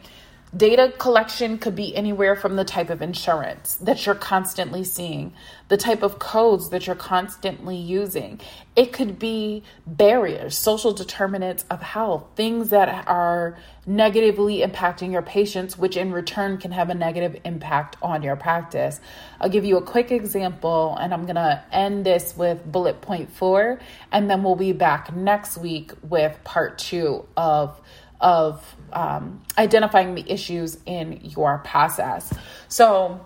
Data 0.58 0.92
collection 0.98 1.60
could 1.60 1.76
be 1.76 1.96
anywhere 1.96 2.36
from 2.36 2.56
the 2.56 2.64
type 2.66 2.90
of 2.90 3.04
insurance 3.04 3.76
that 3.76 4.06
you're 4.06 4.16
constantly 4.16 4.84
seeing, 4.84 5.34
the 5.68 5.78
type 5.78 6.02
of 6.02 6.18
codes 6.18 6.70
that 6.70 6.88
you're 6.88 6.96
constantly 6.96 7.76
using. 7.76 8.40
It 8.76 8.92
could 8.92 9.20
be 9.20 9.62
barriers, 9.86 10.58
social 10.58 10.94
determinants 10.94 11.64
of 11.70 11.84
health, 11.84 12.26
things 12.36 12.72
that 12.72 13.08
are 13.08 13.60
negatively 13.86 14.62
impacting 14.62 15.12
your 15.12 15.22
patients, 15.22 15.78
which 15.78 15.96
in 15.96 16.12
return 16.12 16.58
can 16.58 16.72
have 16.72 16.90
a 16.90 16.96
negative 16.96 17.40
impact 17.46 17.96
on 18.02 18.24
your 18.24 18.36
practice. 18.36 19.00
I'll 19.40 19.50
give 19.50 19.64
you 19.64 19.78
a 19.78 19.84
quick 19.84 20.12
example, 20.12 20.98
and 21.00 21.14
I'm 21.14 21.24
going 21.24 21.36
to 21.36 21.64
end 21.72 22.04
this 22.04 22.36
with 22.36 22.70
bullet 22.70 23.02
point 23.02 23.32
four, 23.32 23.80
and 24.12 24.28
then 24.28 24.44
we'll 24.44 24.56
be 24.56 24.72
back 24.72 25.16
next 25.16 25.58
week 25.58 25.92
with 26.02 26.44
part 26.44 26.80
two 26.80 27.26
of 27.38 27.80
of 28.20 28.64
um, 28.94 29.42
identifying 29.58 30.16
the 30.16 30.30
issues 30.32 30.78
in 30.86 31.20
your 31.24 31.60
process. 31.60 32.34
So, 32.68 33.26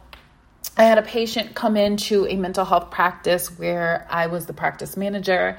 I 0.78 0.84
had 0.84 0.98
a 0.98 1.02
patient 1.04 1.54
come 1.54 1.76
into 1.76 2.26
a 2.28 2.36
mental 2.38 2.64
health 2.64 2.92
practice 2.92 3.48
where 3.60 4.08
I 4.10 4.28
was 4.28 4.46
the 4.46 4.54
practice 4.54 4.96
manager, 4.96 5.58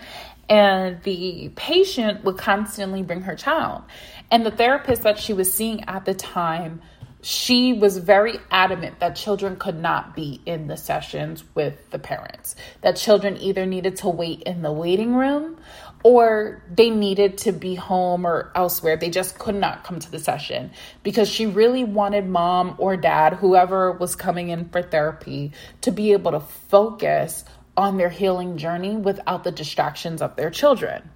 and 0.48 1.02
the 1.02 1.50
patient 1.54 2.24
would 2.24 2.38
constantly 2.38 3.02
bring 3.02 3.22
her 3.22 3.36
child. 3.36 3.82
And 4.30 4.44
the 4.44 4.50
therapist 4.50 5.02
that 5.02 5.18
she 5.18 5.32
was 5.32 5.52
seeing 5.52 5.84
at 5.84 6.04
the 6.04 6.14
time, 6.14 6.80
she 7.20 7.72
was 7.72 7.98
very 7.98 8.38
adamant 8.50 9.00
that 9.00 9.14
children 9.14 9.56
could 9.56 9.78
not 9.78 10.16
be 10.16 10.40
in 10.44 10.66
the 10.66 10.76
sessions 10.76 11.44
with 11.54 11.90
the 11.90 11.98
parents, 11.98 12.56
that 12.80 12.96
children 12.96 13.36
either 13.36 13.66
needed 13.66 13.96
to 13.96 14.08
wait 14.08 14.42
in 14.42 14.62
the 14.62 14.72
waiting 14.72 15.14
room 15.14 15.58
or 16.02 16.62
they 16.74 16.90
needed 16.90 17.38
to 17.38 17.52
be 17.52 17.74
home 17.74 18.26
or 18.26 18.50
elsewhere. 18.54 18.96
They 18.96 19.10
just 19.10 19.38
could 19.38 19.54
not 19.54 19.84
come 19.84 20.00
to 20.00 20.10
the 20.10 20.18
session 20.18 20.70
because 21.02 21.28
she 21.28 21.46
really 21.46 21.84
wanted 21.84 22.28
mom 22.28 22.74
or 22.78 22.96
dad, 22.96 23.34
whoever 23.34 23.92
was 23.92 24.16
coming 24.16 24.48
in 24.48 24.68
for 24.68 24.82
therapy, 24.82 25.52
to 25.82 25.90
be 25.90 26.12
able 26.12 26.32
to 26.32 26.40
focus 26.40 27.44
on 27.76 27.96
their 27.96 28.10
healing 28.10 28.58
journey 28.58 28.96
without 28.96 29.44
the 29.44 29.52
distractions 29.52 30.20
of 30.20 30.36
their 30.36 30.50
children. 30.50 31.08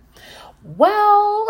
Well, 0.62 1.48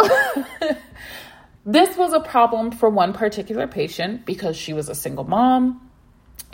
this 1.66 1.96
was 1.96 2.12
a 2.12 2.20
problem 2.20 2.70
for 2.70 2.88
one 2.90 3.12
particular 3.12 3.66
patient 3.66 4.26
because 4.26 4.56
she 4.56 4.72
was 4.72 4.88
a 4.88 4.94
single 4.94 5.24
mom 5.24 5.85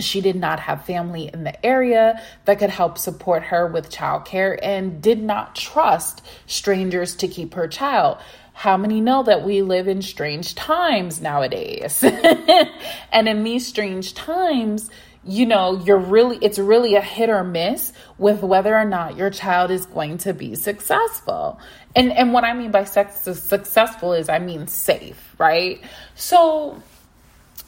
she 0.02 0.20
did 0.20 0.36
not 0.36 0.60
have 0.60 0.84
family 0.84 1.30
in 1.32 1.44
the 1.44 1.64
area 1.64 2.22
that 2.44 2.58
could 2.58 2.70
help 2.70 2.98
support 2.98 3.44
her 3.44 3.66
with 3.66 3.90
childcare 3.90 4.58
and 4.62 5.02
did 5.02 5.22
not 5.22 5.54
trust 5.54 6.22
strangers 6.46 7.16
to 7.16 7.28
keep 7.28 7.54
her 7.54 7.68
child. 7.68 8.18
How 8.54 8.76
many 8.76 9.00
know 9.00 9.22
that 9.22 9.44
we 9.44 9.62
live 9.62 9.88
in 9.88 10.02
strange 10.02 10.54
times 10.54 11.20
nowadays? 11.20 12.04
and 13.12 13.28
in 13.28 13.44
these 13.44 13.66
strange 13.66 14.14
times, 14.14 14.90
you 15.24 15.46
know, 15.46 15.80
you're 15.84 15.98
really, 15.98 16.38
it's 16.42 16.58
really 16.58 16.96
a 16.96 17.00
hit 17.00 17.30
or 17.30 17.44
miss 17.44 17.92
with 18.18 18.42
whether 18.42 18.74
or 18.74 18.84
not 18.84 19.16
your 19.16 19.30
child 19.30 19.70
is 19.70 19.86
going 19.86 20.18
to 20.18 20.34
be 20.34 20.54
successful. 20.54 21.60
And, 21.94 22.12
and 22.12 22.32
what 22.32 22.44
I 22.44 22.54
mean 22.54 22.70
by 22.70 22.84
sex, 22.84 23.20
successful 23.20 24.12
is 24.12 24.28
I 24.28 24.38
mean 24.38 24.66
safe, 24.66 25.34
right? 25.38 25.80
So 26.14 26.82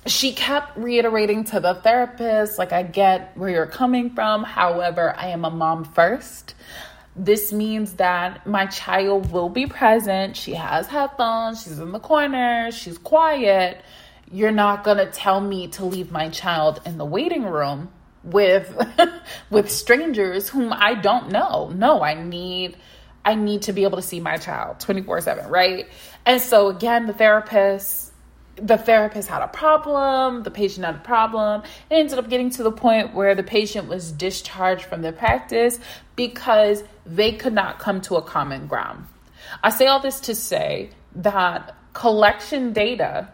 she 0.07 0.33
kept 0.33 0.77
reiterating 0.77 1.45
to 1.45 1.61
the 1.61 1.75
therapist, 1.75 2.59
like, 2.59 2.73
I 2.73 2.83
get 2.83 3.37
where 3.37 3.51
you're 3.51 3.67
coming 3.67 4.11
from. 4.11 4.45
However, 4.45 5.15
I 5.17 5.29
am 5.29 5.45
a 5.45 5.51
mom 5.51 5.85
first. 5.85 6.55
This 7.17 7.53
means 7.53 7.95
that 7.95 8.47
my 8.47 8.67
child 8.67 9.31
will 9.31 9.49
be 9.49 9.67
present. 9.67 10.37
She 10.37 10.55
has 10.55 10.89
headphones, 10.89 11.63
she's 11.63 11.79
in 11.79 11.93
the 11.93 12.01
corner, 12.01 12.71
she's 12.73 12.99
quiet 12.99 13.83
you're 14.35 14.53
not 14.53 14.85
going 14.85 14.97
to 14.97 15.07
tell 15.07 15.41
me 15.41 15.69
to 15.69 15.85
leave 15.85 16.11
my 16.11 16.29
child 16.29 16.81
in 16.85 16.99
the 16.99 17.05
waiting 17.05 17.45
room 17.45 17.91
with 18.25 18.75
with 19.51 19.71
strangers 19.71 20.49
whom 20.49 20.73
I 20.73 20.95
don't 20.95 21.31
know. 21.31 21.71
No, 21.75 22.03
I 22.03 22.21
need 22.21 22.77
I 23.25 23.37
need 23.37 23.63
to 23.63 23.73
be 23.73 23.85
able 23.85 23.97
to 23.97 24.03
see 24.03 24.21
my 24.21 24.37
child 24.37 24.79
24/7, 24.79 25.49
right? 25.49 25.89
And 26.27 26.41
so 26.41 26.69
again, 26.69 27.07
the 27.07 27.13
therapist 27.13 28.04
the 28.57 28.79
therapist 28.79 29.29
had 29.29 29.43
a 29.43 29.49
problem, 29.49 30.43
the 30.43 30.51
patient 30.51 30.87
had 30.87 30.95
a 30.95 30.99
problem. 30.99 31.63
It 31.91 31.95
ended 31.95 32.19
up 32.19 32.29
getting 32.29 32.51
to 32.51 32.63
the 32.63 32.73
point 32.73 33.15
where 33.15 33.35
the 33.35 33.43
patient 33.43 33.89
was 33.89 34.13
discharged 34.13 34.85
from 34.85 35.03
the 35.03 35.13
practice 35.13 35.79
because 36.17 36.85
they 37.05 37.33
could 37.33 37.53
not 37.53 37.79
come 37.79 38.01
to 38.03 38.17
a 38.17 38.23
common 38.23 38.67
ground. 38.67 39.07
I 39.63 39.71
say 39.71 39.87
all 39.87 40.01
this 40.01 40.21
to 40.21 40.35
say 40.35 40.91
that 41.17 41.75
collection 41.93 42.73
data 42.73 43.29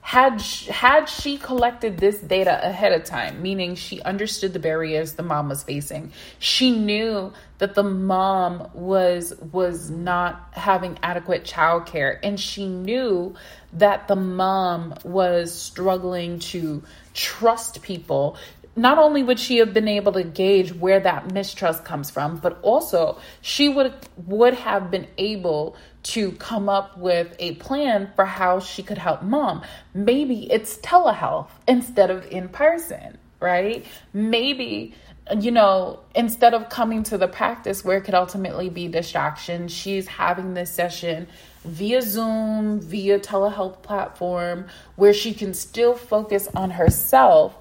had 0.00 0.40
had 0.40 1.06
she 1.06 1.36
collected 1.36 1.98
this 1.98 2.18
data 2.20 2.58
ahead 2.66 2.92
of 2.92 3.04
time 3.04 3.42
meaning 3.42 3.74
she 3.74 4.00
understood 4.02 4.54
the 4.54 4.58
barriers 4.58 5.12
the 5.12 5.22
mom 5.22 5.50
was 5.50 5.62
facing 5.62 6.10
she 6.38 6.70
knew 6.70 7.30
that 7.60 7.74
the 7.74 7.82
mom 7.82 8.68
was 8.74 9.34
was 9.52 9.90
not 9.90 10.48
having 10.52 10.98
adequate 11.02 11.44
childcare 11.44 12.18
and 12.22 12.40
she 12.40 12.66
knew 12.66 13.34
that 13.74 14.08
the 14.08 14.16
mom 14.16 14.94
was 15.04 15.54
struggling 15.54 16.38
to 16.38 16.82
trust 17.14 17.82
people 17.82 18.36
not 18.76 18.98
only 18.98 19.22
would 19.22 19.38
she 19.38 19.58
have 19.58 19.74
been 19.74 19.88
able 19.88 20.12
to 20.12 20.22
gauge 20.22 20.72
where 20.72 21.00
that 21.00 21.32
mistrust 21.32 21.84
comes 21.84 22.10
from, 22.10 22.38
but 22.38 22.58
also 22.62 23.18
she 23.42 23.68
would 23.68 23.92
would 24.16 24.54
have 24.54 24.90
been 24.90 25.06
able 25.18 25.76
to 26.02 26.32
come 26.32 26.68
up 26.68 26.96
with 26.96 27.34
a 27.38 27.54
plan 27.56 28.10
for 28.16 28.24
how 28.24 28.58
she 28.60 28.82
could 28.82 28.96
help 28.96 29.22
mom. 29.22 29.62
Maybe 29.92 30.50
it's 30.50 30.78
telehealth 30.78 31.48
instead 31.68 32.10
of 32.10 32.26
in 32.30 32.48
person, 32.48 33.18
right? 33.38 33.84
Maybe 34.14 34.94
you 35.38 35.50
know, 35.50 36.00
instead 36.14 36.54
of 36.54 36.68
coming 36.68 37.02
to 37.04 37.18
the 37.18 37.28
practice 37.28 37.84
where 37.84 37.98
it 37.98 38.02
could 38.02 38.14
ultimately 38.14 38.68
be 38.68 38.88
distraction, 38.88 39.68
she's 39.68 40.06
having 40.06 40.54
this 40.54 40.70
session 40.72 41.28
via 41.64 42.02
Zoom, 42.02 42.80
via 42.80 43.18
telehealth 43.18 43.82
platform 43.82 44.66
where 44.96 45.12
she 45.12 45.34
can 45.34 45.54
still 45.54 45.94
focus 45.94 46.48
on 46.54 46.70
herself 46.70 47.56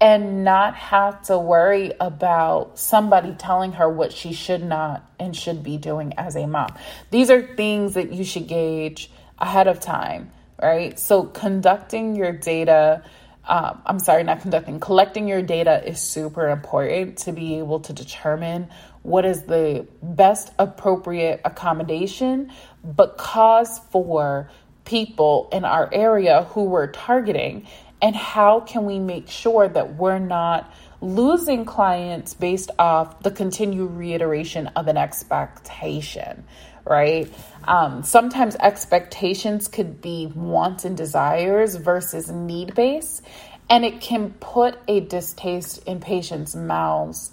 and 0.00 0.44
not 0.44 0.74
have 0.74 1.22
to 1.22 1.38
worry 1.38 1.92
about 2.00 2.78
somebody 2.78 3.32
telling 3.34 3.72
her 3.72 3.88
what 3.88 4.12
she 4.12 4.32
should 4.32 4.62
not 4.62 5.08
and 5.18 5.36
should 5.36 5.62
be 5.62 5.76
doing 5.78 6.12
as 6.18 6.36
a 6.36 6.46
mom. 6.46 6.74
These 7.10 7.30
are 7.30 7.42
things 7.54 7.94
that 7.94 8.12
you 8.12 8.24
should 8.24 8.48
gauge 8.48 9.10
ahead 9.38 9.68
of 9.68 9.80
time, 9.80 10.30
right? 10.60 10.98
So, 10.98 11.24
conducting 11.24 12.16
your 12.16 12.32
data, 12.32 13.02
um, 13.46 13.82
I'm 13.84 13.98
sorry, 13.98 14.24
not 14.24 14.40
conducting, 14.40 14.80
collecting 14.80 15.28
your 15.28 15.42
data 15.42 15.86
is 15.86 16.00
super 16.00 16.48
important 16.48 17.18
to 17.18 17.32
be 17.32 17.58
able 17.58 17.80
to 17.80 17.92
determine 17.92 18.68
what 19.02 19.26
is 19.26 19.42
the 19.42 19.86
best 20.02 20.50
appropriate 20.58 21.42
accommodation, 21.44 22.50
but 22.82 23.18
cause 23.18 23.80
for 23.90 24.50
people 24.86 25.48
in 25.52 25.64
our 25.64 25.88
area 25.92 26.44
who 26.50 26.64
we're 26.64 26.90
targeting 26.90 27.66
and 28.00 28.16
how 28.16 28.60
can 28.60 28.84
we 28.86 28.98
make 28.98 29.28
sure 29.28 29.68
that 29.68 29.96
we're 29.96 30.18
not 30.18 30.72
losing 31.00 31.66
clients 31.66 32.32
based 32.32 32.70
off 32.78 33.20
the 33.20 33.30
continued 33.30 33.90
reiteration 33.90 34.68
of 34.68 34.88
an 34.88 34.96
expectation 34.96 36.44
right 36.84 37.32
um, 37.64 38.02
sometimes 38.02 38.56
expectations 38.56 39.68
could 39.68 40.00
be 40.00 40.26
wants 40.34 40.84
and 40.84 40.96
desires 40.96 41.76
versus 41.76 42.30
need 42.30 42.74
based 42.74 43.22
and 43.70 43.84
it 43.84 44.00
can 44.00 44.30
put 44.40 44.78
a 44.88 45.00
distaste 45.00 45.82
in 45.84 46.00
patients 46.00 46.54
mouths 46.54 47.32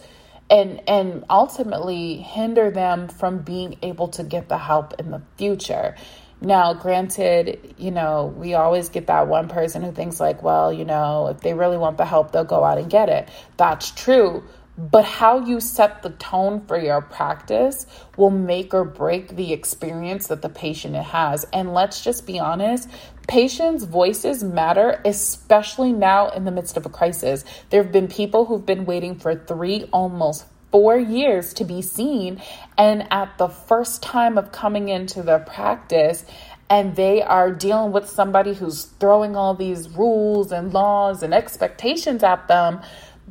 and 0.50 0.82
and 0.88 1.26
ultimately 1.30 2.18
hinder 2.18 2.72
them 2.72 3.08
from 3.08 3.40
being 3.40 3.78
able 3.82 4.08
to 4.08 4.24
get 4.24 4.50
the 4.50 4.58
help 4.58 4.94
in 5.00 5.12
the 5.12 5.22
future 5.38 5.96
now, 6.42 6.74
granted, 6.74 7.76
you 7.78 7.92
know, 7.92 8.34
we 8.36 8.56
always 8.56 8.90
get 8.90 9.06
that 9.08 9.28
one 9.28 9.48
person 9.48 9.84
who 9.84 9.92
thinks, 9.92 10.20
like, 10.20 10.42
well, 10.42 10.74
you 10.74 10.86
know, 10.86 11.28
if 11.28 11.42
they 11.42 11.54
really 11.54 11.78
want 11.78 11.98
the 11.98 12.06
help, 12.06 12.32
they'll 12.32 12.44
go 12.44 12.64
out 12.64 12.80
and 12.80 12.90
get 12.90 13.10
it. 13.10 13.30
That's 13.58 13.92
true. 13.92 14.44
But 14.90 15.06
how 15.06 15.46
you 15.46 15.60
set 15.60 16.02
the 16.02 16.10
tone 16.10 16.66
for 16.66 16.80
your 16.80 17.02
practice 17.02 17.86
will 18.18 18.32
make 18.32 18.74
or 18.74 18.84
break 18.84 19.36
the 19.36 19.54
experience 19.54 20.28
that 20.28 20.42
the 20.42 20.50
patient 20.50 20.96
has. 20.96 21.46
And 21.54 21.74
let's 21.74 22.04
just 22.04 22.26
be 22.26 22.40
honest, 22.40 22.90
patients' 23.28 23.84
voices 23.84 24.44
matter, 24.44 25.00
especially 25.06 25.94
now 25.94 26.30
in 26.30 26.46
the 26.46 26.52
midst 26.52 26.78
of 26.78 26.86
a 26.88 26.90
crisis. 26.90 27.46
There 27.70 27.84
have 27.84 27.92
been 27.92 28.08
people 28.08 28.46
who've 28.46 28.66
been 28.66 28.86
waiting 28.86 29.20
for 29.20 29.36
three, 29.36 29.88
almost 29.94 30.46
four 30.72 30.98
years 30.98 31.54
to 31.56 31.66
be 31.66 31.82
seen. 31.82 32.42
And 32.78 33.08
at 33.12 33.38
the 33.38 33.50
first 33.50 34.02
time 34.02 34.38
of 34.38 34.52
coming 34.52 34.90
into 34.90 35.22
the 35.22 35.40
practice, 35.40 36.26
and 36.72 36.96
they 36.96 37.22
are 37.22 37.52
dealing 37.52 37.92
with 37.92 38.08
somebody 38.08 38.54
who's 38.54 38.86
throwing 38.86 39.36
all 39.36 39.54
these 39.54 39.90
rules 39.90 40.54
and 40.54 40.74
laws 40.74 41.22
and 41.22 41.34
expectations 41.34 42.24
at 42.24 42.48
them, 42.48 42.82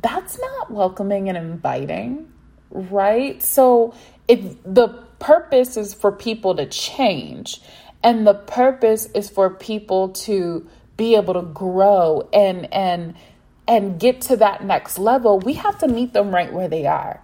that's 0.01 0.39
not 0.39 0.71
welcoming 0.71 1.29
and 1.29 1.37
inviting, 1.37 2.31
right? 2.69 3.41
So, 3.41 3.93
if 4.27 4.39
the 4.63 4.89
purpose 5.19 5.77
is 5.77 5.93
for 5.93 6.11
people 6.11 6.55
to 6.55 6.65
change, 6.65 7.61
and 8.03 8.25
the 8.25 8.33
purpose 8.33 9.07
is 9.13 9.29
for 9.29 9.49
people 9.49 10.09
to 10.09 10.67
be 10.97 11.15
able 11.15 11.33
to 11.35 11.41
grow 11.41 12.27
and 12.33 12.71
and 12.73 13.15
and 13.67 13.99
get 13.99 14.21
to 14.21 14.35
that 14.37 14.65
next 14.65 14.97
level, 14.97 15.39
we 15.39 15.53
have 15.53 15.77
to 15.79 15.87
meet 15.87 16.13
them 16.13 16.33
right 16.33 16.51
where 16.51 16.67
they 16.67 16.85
are. 16.87 17.21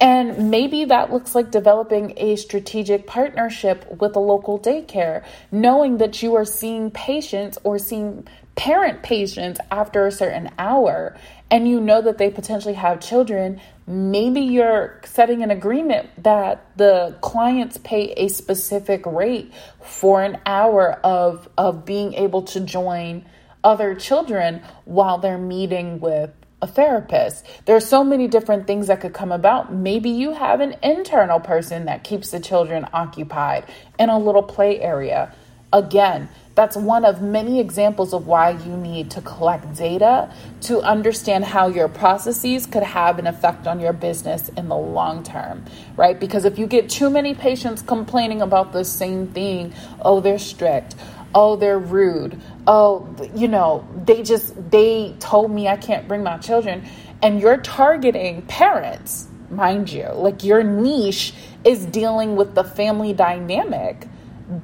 And 0.00 0.50
maybe 0.50 0.84
that 0.84 1.12
looks 1.12 1.34
like 1.34 1.50
developing 1.50 2.14
a 2.16 2.36
strategic 2.36 3.06
partnership 3.06 4.00
with 4.00 4.14
a 4.14 4.20
local 4.20 4.58
daycare, 4.58 5.24
knowing 5.50 5.98
that 5.98 6.22
you 6.22 6.36
are 6.36 6.44
seeing 6.44 6.90
patients 6.90 7.58
or 7.64 7.78
seeing 7.78 8.28
parent 8.54 9.02
patients 9.02 9.60
after 9.70 10.06
a 10.06 10.12
certain 10.12 10.50
hour 10.58 11.16
and 11.50 11.68
you 11.68 11.80
know 11.80 12.02
that 12.02 12.18
they 12.18 12.30
potentially 12.30 12.74
have 12.74 13.00
children. 13.00 13.60
Maybe 13.86 14.40
you're 14.40 15.00
setting 15.04 15.42
an 15.42 15.50
agreement 15.50 16.10
that 16.22 16.66
the 16.76 17.16
clients 17.20 17.78
pay 17.78 18.12
a 18.12 18.28
specific 18.28 19.06
rate 19.06 19.52
for 19.82 20.22
an 20.22 20.38
hour 20.44 21.00
of, 21.04 21.48
of 21.56 21.84
being 21.84 22.14
able 22.14 22.42
to 22.42 22.60
join 22.60 23.24
other 23.64 23.94
children 23.94 24.62
while 24.84 25.18
they're 25.18 25.38
meeting 25.38 26.00
with 26.00 26.30
a 26.60 26.66
therapist. 26.66 27.46
There 27.66 27.76
are 27.76 27.80
so 27.80 28.02
many 28.02 28.26
different 28.26 28.66
things 28.66 28.88
that 28.88 29.00
could 29.00 29.14
come 29.14 29.30
about. 29.30 29.72
Maybe 29.72 30.10
you 30.10 30.32
have 30.32 30.60
an 30.60 30.76
internal 30.82 31.40
person 31.40 31.84
that 31.84 32.04
keeps 32.04 32.30
the 32.30 32.40
children 32.40 32.86
occupied 32.92 33.64
in 33.98 34.08
a 34.08 34.18
little 34.18 34.42
play 34.42 34.80
area. 34.80 35.34
Again, 35.72 36.28
that's 36.58 36.76
one 36.76 37.04
of 37.04 37.22
many 37.22 37.60
examples 37.60 38.12
of 38.12 38.26
why 38.26 38.50
you 38.50 38.76
need 38.76 39.12
to 39.12 39.20
collect 39.20 39.76
data 39.76 40.32
to 40.62 40.80
understand 40.80 41.44
how 41.44 41.68
your 41.68 41.86
processes 41.86 42.66
could 42.66 42.82
have 42.82 43.20
an 43.20 43.28
effect 43.28 43.68
on 43.68 43.78
your 43.78 43.92
business 43.92 44.48
in 44.48 44.68
the 44.68 44.76
long 44.76 45.22
term, 45.22 45.64
right? 45.94 46.18
Because 46.18 46.44
if 46.44 46.58
you 46.58 46.66
get 46.66 46.90
too 46.90 47.10
many 47.10 47.32
patients 47.32 47.80
complaining 47.80 48.42
about 48.42 48.72
the 48.72 48.84
same 48.84 49.28
thing, 49.28 49.72
oh, 50.00 50.20
they're 50.20 50.40
strict, 50.40 50.96
oh, 51.32 51.54
they're 51.54 51.78
rude, 51.78 52.40
oh, 52.68 53.08
you 53.34 53.48
know, 53.48 53.88
they 54.04 54.22
just, 54.22 54.70
they 54.70 55.16
told 55.18 55.50
me 55.50 55.66
I 55.66 55.76
can't 55.78 56.06
bring 56.06 56.22
my 56.22 56.36
children. 56.36 56.86
And 57.22 57.40
you're 57.40 57.56
targeting 57.56 58.42
parents, 58.42 59.26
mind 59.50 59.90
you, 59.90 60.08
like 60.14 60.44
your 60.44 60.62
niche 60.62 61.32
is 61.64 61.86
dealing 61.86 62.36
with 62.36 62.54
the 62.54 62.62
family 62.62 63.14
dynamic. 63.14 64.06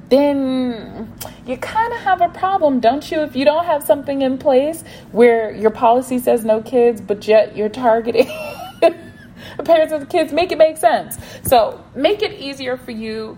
Then 0.09 1.13
you 1.45 1.57
kind 1.57 1.93
of 1.93 1.99
have 1.99 2.21
a 2.21 2.29
problem, 2.29 2.79
don't 2.79 3.11
you? 3.11 3.21
If 3.21 3.35
you 3.35 3.43
don't 3.43 3.65
have 3.65 3.83
something 3.83 4.21
in 4.21 4.37
place 4.37 4.83
where 5.11 5.51
your 5.51 5.71
policy 5.71 6.19
says 6.19 6.45
no 6.45 6.61
kids, 6.61 7.01
but 7.01 7.27
yet 7.27 7.57
you're 7.57 7.69
targeting 7.69 8.27
parents 9.65 9.93
the 9.93 10.05
kids, 10.05 10.31
make 10.31 10.51
it 10.51 10.57
make 10.57 10.77
sense. 10.77 11.17
So 11.43 11.83
make 11.95 12.21
it 12.21 12.39
easier 12.39 12.77
for 12.77 12.91
you 12.91 13.37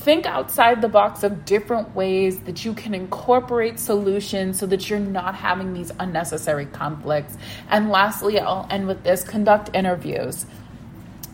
think 0.00 0.24
outside 0.24 0.80
the 0.80 0.88
box 0.88 1.22
of 1.22 1.44
different 1.44 1.94
ways 1.94 2.40
that 2.40 2.64
you 2.64 2.72
can 2.72 2.94
incorporate 2.94 3.78
solutions 3.78 4.58
so 4.58 4.66
that 4.66 4.88
you're 4.88 4.98
not 4.98 5.34
having 5.34 5.74
these 5.74 5.92
unnecessary 5.98 6.66
conflicts. 6.66 7.36
And 7.68 7.90
lastly, 7.90 8.38
I'll 8.38 8.66
end 8.70 8.86
with 8.86 9.02
this 9.04 9.22
conduct 9.22 9.70
interviews. 9.74 10.46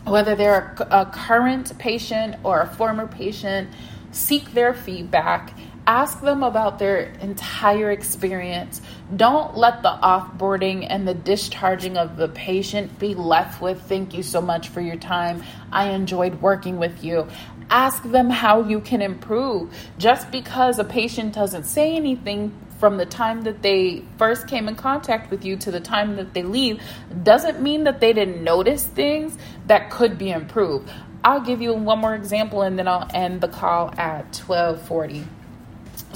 Whether 0.05 0.35
they're 0.35 0.75
a 0.91 1.07
current 1.07 1.79
patient 1.79 2.37
or 2.43 2.61
a 2.61 2.67
former 2.67 3.07
patient, 3.07 3.71
seek 4.11 4.53
their 4.53 4.75
feedback 4.75 5.53
ask 5.87 6.21
them 6.21 6.43
about 6.43 6.79
their 6.79 7.13
entire 7.21 7.91
experience. 7.93 8.81
Don't 9.15 9.57
let 9.57 9.83
the 9.83 9.97
offboarding 10.03 10.87
and 10.89 11.07
the 11.07 11.15
discharging 11.15 11.97
of 11.97 12.17
the 12.17 12.29
patient 12.29 12.99
be 12.99 13.15
left 13.15 13.63
with, 13.63 13.81
thank 13.83 14.13
you 14.13 14.23
so 14.23 14.41
much 14.41 14.69
for 14.69 14.81
your 14.81 14.97
time. 14.97 15.45
I 15.71 15.91
enjoyed 15.91 16.43
working 16.43 16.79
with 16.79 17.05
you. 17.05 17.29
Ask 17.71 18.03
them 18.05 18.31
how 18.31 18.63
you 18.63 18.81
can 18.81 19.03
improve. 19.03 19.75
Just 19.99 20.31
because 20.31 20.79
a 20.79 20.85
patient 20.85 21.35
doesn't 21.35 21.65
say 21.65 21.97
anything 21.97 22.53
from 22.79 22.97
the 22.99 23.07
time 23.07 23.43
that 23.43 23.63
they 23.63 24.05
first 24.19 24.47
came 24.47 24.69
in 24.69 24.75
contact 24.75 25.31
with 25.31 25.45
you 25.45 25.57
to 25.57 25.71
the 25.71 25.81
time 25.81 26.17
that 26.17 26.35
they 26.35 26.43
leave 26.43 26.81
doesn't 27.23 27.61
mean 27.61 27.85
that 27.85 28.01
they 28.01 28.13
didn't 28.13 28.43
notice 28.43 28.85
things 28.85 29.37
that 29.67 29.91
could 29.91 30.19
be 30.19 30.31
improved. 30.31 30.91
I'll 31.25 31.41
give 31.41 31.61
you 31.61 31.75
one 31.75 31.99
more 31.99 32.15
example 32.15 32.63
and 32.63 32.79
then 32.79 32.87
I'll 32.87 33.09
end 33.13 33.41
the 33.41 33.49
call 33.49 33.89
at 33.99 34.37
1240. 34.37 35.25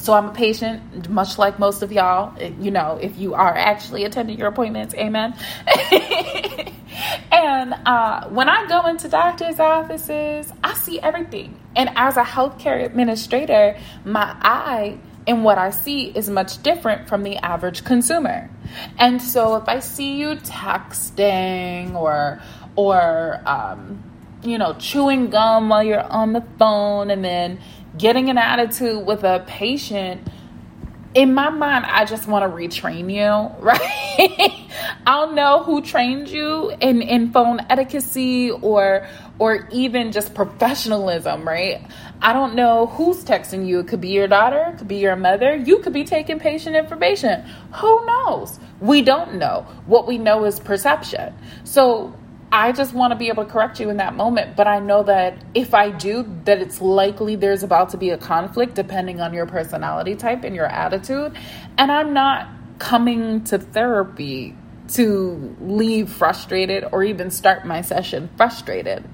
So 0.01 0.15
I'm 0.15 0.31
a 0.31 0.33
patient, 0.33 1.11
much 1.11 1.39
like 1.39 1.59
most 1.59 1.83
of 1.83 1.93
y'all. 1.93 2.35
You 2.61 2.71
know, 2.71 2.99
if 3.01 3.19
you 3.19 3.35
are 3.35 3.55
actually 3.57 4.05
attending 4.05 4.39
your 4.39 4.49
appointments, 4.49 4.95
amen. 4.95 5.37
and 7.31 7.75
uh, 7.85 8.29
when 8.29 8.49
I 8.49 8.67
go 8.67 8.87
into 8.87 9.09
doctors' 9.09 9.61
offices, 9.61 10.51
I 10.65 10.75
see 10.75 11.01
everything. 11.01 11.61
And 11.77 11.91
as 11.97 12.17
a 12.17 12.25
healthcare 12.25 12.83
administrator, 12.85 13.79
my 14.05 14.35
eye 14.41 14.99
and 15.27 15.45
what 15.45 15.59
I 15.59 15.71
see 15.71 16.07
is 16.07 16.31
much 16.31 16.63
different 16.63 17.09
from 17.09 17.23
the 17.23 17.37
average 17.37 17.85
consumer. 17.85 18.51
And 18.99 19.21
so 19.21 19.57
if 19.57 19.69
I 19.69 19.81
see 19.81 20.17
you 20.17 20.37
texting 20.37 21.95
or 21.95 22.41
or 22.75 23.43
um, 23.45 24.03
you 24.43 24.57
know 24.57 24.75
chewing 24.75 25.29
gum 25.29 25.69
while 25.69 25.83
you're 25.83 26.01
on 26.01 26.33
the 26.33 26.43
phone 26.59 27.11
and 27.11 27.25
then 27.25 27.61
getting 27.97 28.31
an 28.31 28.39
attitude 28.39 29.05
with 29.05 29.25
a 29.25 29.45
patient, 29.47 30.27
in 31.15 31.35
my 31.35 31.51
mind, 31.51 31.87
I 31.87 32.05
just 32.05 32.29
want 32.29 32.45
to 32.45 32.57
retrain 32.57 33.13
you, 33.13 33.55
right? 33.63 34.69
I 35.07 35.15
don't 35.15 35.35
know 35.35 35.63
who 35.63 35.83
trained 35.83 36.29
you 36.29 36.71
in, 36.81 37.03
in 37.03 37.33
phone 37.33 37.61
etiquette 37.69 38.61
or 38.63 39.07
or 39.39 39.67
even 39.73 40.13
just 40.13 40.35
professionalism, 40.35 41.49
right? 41.49 41.81
I 42.21 42.35
don't 42.35 42.55
know 42.55 42.87
who's 42.87 43.25
texting 43.25 43.67
you. 43.67 43.81
It 43.81 43.89
could 43.89 44.01
be 44.03 44.11
your 44.11 44.29
daughter, 44.29 44.73
it 44.75 44.79
could 44.79 44.89
be 44.89 44.97
your 44.97 45.17
mother. 45.17 45.57
You 45.57 45.79
could 45.79 45.95
be 45.95 46.05
taking 46.05 46.39
patient 46.39 46.77
information. 46.77 47.43
Who 47.77 48.05
knows? 48.05 48.61
We 48.81 49.01
don't 49.01 49.37
know. 49.37 49.67
What 49.87 50.07
we 50.07 50.19
know 50.19 50.45
is 50.45 50.61
perception. 50.61 51.33
So 51.65 52.15
I 52.53 52.73
just 52.73 52.95
want 52.95 53.13
to 53.13 53.17
be 53.17 53.29
able 53.29 53.45
to 53.45 53.51
correct 53.51 53.79
you 53.79 53.91
in 53.91 53.99
that 53.99 54.15
moment. 54.15 54.57
But 54.57 54.67
I 54.67 54.81
know 54.81 55.05
that 55.05 55.43
if 55.55 55.73
I 55.73 55.91
do, 55.91 56.27
that 56.45 56.59
it's 56.61 56.81
likely 56.81 57.37
there's 57.37 57.63
about 57.63 57.91
to 57.91 57.97
be 57.97 58.11
a 58.11 58.19
conflict 58.19 58.75
depending 58.75 59.21
on 59.21 59.33
your 59.33 59.47
personality 59.47 60.17
type 60.17 60.43
and 60.43 60.55
your 60.55 60.67
attitude. 60.67 61.37
And 61.79 61.93
I'm 61.93 62.13
not 62.13 62.49
coming 62.79 63.45
to 63.45 63.59
therapy 63.59 64.57
to 64.95 65.57
leave 65.61 66.11
frustrated 66.11 66.85
or 66.91 67.05
even 67.05 67.31
start 67.31 67.65
my 67.65 67.83
session 67.83 68.29
frustrated. 68.37 69.05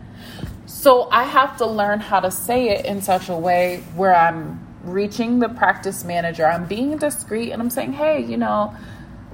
So 0.64 1.09
I 1.11 1.25
have 1.25 1.59
to 1.59 1.66
learn 1.66 2.01
how 2.01 2.20
to 2.20 2.31
say 2.31 2.70
it 2.70 2.87
in 2.87 3.03
such 3.03 3.29
a 3.29 3.37
way 3.37 3.83
where 3.94 4.14
I'm 4.14 4.66
reaching 4.83 5.40
the 5.40 5.49
practice 5.49 6.05
manager, 6.05 6.46
I'm 6.46 6.66
being 6.66 6.96
discreet, 6.96 7.53
and 7.53 7.61
I'm 7.61 7.70
saying, 7.70 7.92
hey, 7.92 8.25
you 8.25 8.37
know, 8.37 8.75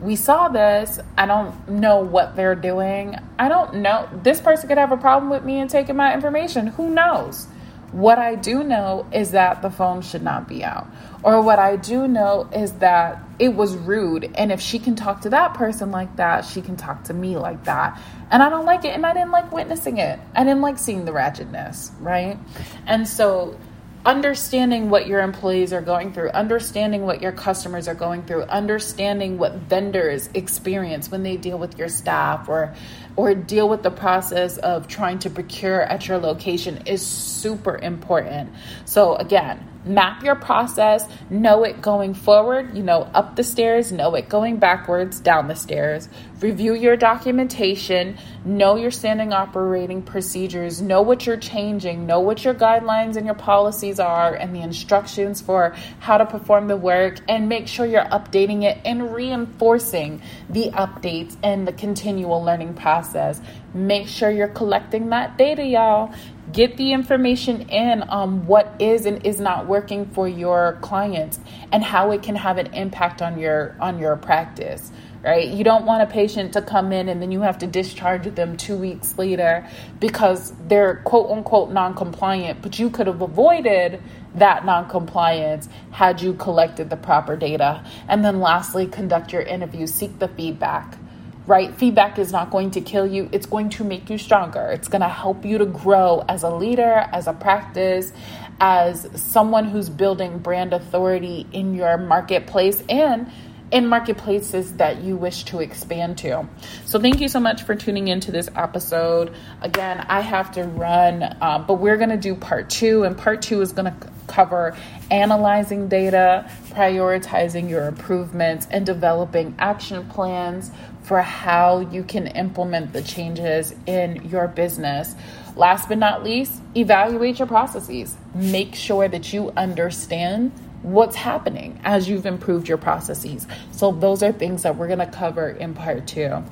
we 0.02 0.16
saw 0.16 0.48
this. 0.48 0.98
I 1.16 1.26
don't 1.26 1.68
know 1.68 2.00
what 2.00 2.34
they're 2.34 2.56
doing. 2.56 3.16
I 3.38 3.48
don't 3.48 3.76
know. 3.76 4.08
This 4.22 4.40
person 4.40 4.68
could 4.68 4.78
have 4.78 4.90
a 4.90 4.96
problem 4.96 5.30
with 5.30 5.44
me 5.44 5.60
and 5.60 5.70
taking 5.70 5.96
my 5.96 6.12
information. 6.12 6.66
Who 6.66 6.90
knows? 6.90 7.46
What 7.92 8.18
I 8.18 8.34
do 8.34 8.64
know 8.64 9.06
is 9.12 9.30
that 9.32 9.62
the 9.62 9.70
phone 9.70 10.00
should 10.00 10.22
not 10.22 10.48
be 10.48 10.64
out. 10.64 10.88
Or 11.22 11.40
what 11.40 11.58
I 11.58 11.76
do 11.76 12.08
know 12.08 12.48
is 12.52 12.72
that 12.74 13.22
it 13.38 13.54
was 13.54 13.76
rude. 13.76 14.32
And 14.34 14.50
if 14.50 14.60
she 14.60 14.78
can 14.78 14.96
talk 14.96 15.20
to 15.20 15.30
that 15.30 15.54
person 15.54 15.92
like 15.92 16.16
that, 16.16 16.46
she 16.46 16.62
can 16.62 16.76
talk 16.76 17.04
to 17.04 17.14
me 17.14 17.36
like 17.36 17.64
that. 17.64 18.00
And 18.30 18.42
I 18.42 18.48
don't 18.48 18.64
like 18.64 18.84
it. 18.84 18.94
And 18.94 19.06
I 19.06 19.12
didn't 19.12 19.30
like 19.30 19.52
witnessing 19.52 19.98
it. 19.98 20.18
I 20.34 20.42
didn't 20.42 20.62
like 20.62 20.78
seeing 20.78 21.04
the 21.04 21.12
ratchetness, 21.12 21.92
right? 22.00 22.38
And 22.86 23.06
so 23.06 23.56
understanding 24.04 24.90
what 24.90 25.06
your 25.06 25.20
employees 25.20 25.72
are 25.72 25.80
going 25.80 26.12
through, 26.12 26.28
understanding 26.30 27.02
what 27.04 27.22
your 27.22 27.32
customers 27.32 27.86
are 27.86 27.94
going 27.94 28.22
through, 28.24 28.42
understanding 28.42 29.38
what 29.38 29.54
vendors 29.54 30.28
experience 30.34 31.10
when 31.10 31.22
they 31.22 31.36
deal 31.36 31.58
with 31.58 31.78
your 31.78 31.88
staff 31.88 32.48
or 32.48 32.74
or 33.14 33.34
deal 33.34 33.68
with 33.68 33.82
the 33.82 33.90
process 33.90 34.56
of 34.58 34.88
trying 34.88 35.18
to 35.18 35.30
procure 35.30 35.82
at 35.82 36.08
your 36.08 36.18
location 36.18 36.82
is 36.86 37.06
super 37.06 37.76
important. 37.76 38.50
So 38.86 39.16
again, 39.16 39.68
map 39.84 40.22
your 40.22 40.34
process, 40.34 41.06
know 41.30 41.64
it 41.64 41.80
going 41.80 42.14
forward, 42.14 42.76
you 42.76 42.82
know, 42.82 43.02
up 43.14 43.36
the 43.36 43.44
stairs, 43.44 43.92
know 43.92 44.14
it 44.14 44.28
going 44.28 44.58
backwards, 44.58 45.20
down 45.20 45.48
the 45.48 45.54
stairs. 45.54 46.08
Review 46.40 46.74
your 46.74 46.96
documentation, 46.96 48.18
know 48.44 48.76
your 48.76 48.90
standing 48.90 49.32
operating 49.32 50.02
procedures, 50.02 50.82
know 50.82 51.02
what 51.02 51.26
you're 51.26 51.36
changing, 51.36 52.06
know 52.06 52.20
what 52.20 52.44
your 52.44 52.54
guidelines 52.54 53.16
and 53.16 53.26
your 53.26 53.34
policies 53.34 54.00
are, 54.00 54.34
and 54.34 54.54
the 54.54 54.60
instructions 54.60 55.40
for 55.40 55.74
how 56.00 56.18
to 56.18 56.26
perform 56.26 56.66
the 56.66 56.76
work, 56.76 57.18
and 57.28 57.48
make 57.48 57.68
sure 57.68 57.86
you're 57.86 58.04
updating 58.06 58.64
it 58.64 58.78
and 58.84 59.14
reinforcing 59.14 60.20
the 60.50 60.70
updates 60.70 61.36
and 61.42 61.66
the 61.66 61.72
continual 61.72 62.42
learning 62.42 62.74
process. 62.74 63.40
Make 63.74 64.08
sure 64.08 64.30
you're 64.30 64.48
collecting 64.48 65.08
that 65.10 65.38
data, 65.38 65.64
y'all. 65.64 66.12
Get 66.52 66.76
the 66.76 66.92
information 66.92 67.62
in 67.70 68.02
on 68.02 68.46
what 68.46 68.74
is 68.78 69.06
and 69.06 69.24
is 69.26 69.40
not 69.40 69.66
working 69.66 70.06
for 70.06 70.28
your 70.28 70.78
clients 70.82 71.40
and 71.72 71.82
how 71.82 72.10
it 72.10 72.22
can 72.22 72.36
have 72.36 72.58
an 72.58 72.74
impact 72.74 73.22
on 73.22 73.38
your 73.38 73.76
on 73.80 73.98
your 73.98 74.16
practice 74.16 74.92
right? 75.22 75.48
You 75.48 75.64
don't 75.64 75.86
want 75.86 76.02
a 76.02 76.06
patient 76.06 76.52
to 76.54 76.62
come 76.62 76.92
in 76.92 77.08
and 77.08 77.22
then 77.22 77.30
you 77.30 77.42
have 77.42 77.58
to 77.58 77.66
discharge 77.66 78.24
them 78.34 78.56
two 78.56 78.76
weeks 78.76 79.16
later 79.16 79.66
because 80.00 80.52
they're 80.66 80.96
quote 81.04 81.30
unquote 81.30 81.70
non 81.70 81.94
compliant, 81.94 82.62
but 82.62 82.78
you 82.78 82.90
could 82.90 83.06
have 83.06 83.22
avoided 83.22 84.02
that 84.34 84.64
non 84.64 84.88
compliance 84.88 85.68
had 85.90 86.20
you 86.20 86.34
collected 86.34 86.90
the 86.90 86.96
proper 86.96 87.36
data. 87.36 87.84
And 88.08 88.24
then 88.24 88.40
lastly, 88.40 88.86
conduct 88.86 89.32
your 89.32 89.42
interview, 89.42 89.86
seek 89.86 90.18
the 90.18 90.28
feedback 90.28 90.98
right? 91.46 91.74
Feedback 91.74 92.18
is 92.18 92.32
not 92.32 92.50
going 92.50 92.70
to 92.72 92.80
kill 92.80 93.06
you, 93.06 93.28
it's 93.32 93.46
going 93.46 93.68
to 93.70 93.84
make 93.84 94.08
you 94.10 94.18
stronger. 94.18 94.70
It's 94.70 94.88
going 94.88 95.02
to 95.02 95.08
help 95.08 95.44
you 95.44 95.58
to 95.58 95.66
grow 95.66 96.24
as 96.28 96.42
a 96.42 96.50
leader, 96.50 97.08
as 97.12 97.26
a 97.26 97.32
practice, 97.32 98.12
as 98.60 99.08
someone 99.20 99.64
who's 99.64 99.88
building 99.88 100.38
brand 100.38 100.72
authority 100.72 101.46
in 101.52 101.74
your 101.74 101.98
marketplace 101.98 102.82
and 102.88 103.30
in 103.72 103.86
marketplaces 103.86 104.74
that 104.74 105.02
you 105.02 105.16
wish 105.16 105.44
to 105.44 105.60
expand 105.60 106.18
to. 106.18 106.46
So, 106.84 107.00
thank 107.00 107.20
you 107.20 107.28
so 107.28 107.40
much 107.40 107.62
for 107.62 107.74
tuning 107.74 108.08
into 108.08 108.30
this 108.30 108.48
episode. 108.54 109.34
Again, 109.62 110.04
I 110.08 110.20
have 110.20 110.52
to 110.52 110.64
run, 110.64 111.22
uh, 111.22 111.64
but 111.66 111.74
we're 111.74 111.96
going 111.96 112.10
to 112.10 112.18
do 112.18 112.34
part 112.34 112.68
two, 112.68 113.04
and 113.04 113.16
part 113.16 113.40
two 113.40 113.62
is 113.62 113.72
going 113.72 113.86
to 113.86 114.12
cover 114.26 114.76
analyzing 115.10 115.88
data, 115.88 116.50
prioritizing 116.70 117.68
your 117.68 117.86
improvements, 117.86 118.66
and 118.70 118.84
developing 118.84 119.54
action 119.58 120.06
plans 120.08 120.70
for 121.02 121.20
how 121.20 121.80
you 121.80 122.04
can 122.04 122.28
implement 122.28 122.92
the 122.92 123.02
changes 123.02 123.74
in 123.86 124.28
your 124.28 124.48
business. 124.48 125.14
Last 125.56 125.88
but 125.88 125.98
not 125.98 126.22
least, 126.24 126.62
evaluate 126.76 127.38
your 127.38 127.48
processes. 127.48 128.16
Make 128.34 128.74
sure 128.74 129.08
that 129.08 129.32
you 129.32 129.50
understand 129.56 130.52
what's 130.82 131.16
happening 131.16 131.80
as 131.84 132.08
you've 132.08 132.26
improved 132.26 132.68
your 132.68 132.78
processes. 132.78 133.46
So, 133.70 133.92
those 133.92 134.22
are 134.22 134.32
things 134.32 134.62
that 134.62 134.76
we're 134.76 134.88
going 134.88 134.98
to 134.98 135.06
cover 135.06 135.50
in 135.50 135.74
part 135.74 136.06
two. 136.06 136.42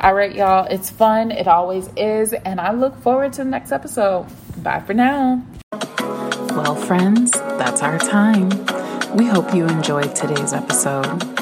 All 0.00 0.14
right, 0.14 0.34
y'all, 0.34 0.66
it's 0.66 0.90
fun. 0.90 1.30
It 1.30 1.46
always 1.46 1.88
is. 1.96 2.32
And 2.32 2.60
I 2.60 2.72
look 2.72 2.96
forward 3.00 3.32
to 3.34 3.44
the 3.44 3.50
next 3.50 3.72
episode. 3.72 4.26
Bye 4.62 4.80
for 4.80 4.94
now. 4.94 5.44
Well, 6.50 6.74
friends, 6.74 7.30
that's 7.32 7.82
our 7.82 7.98
time. 7.98 8.50
We 9.16 9.26
hope 9.26 9.54
you 9.54 9.66
enjoyed 9.66 10.14
today's 10.14 10.52
episode. 10.52 11.33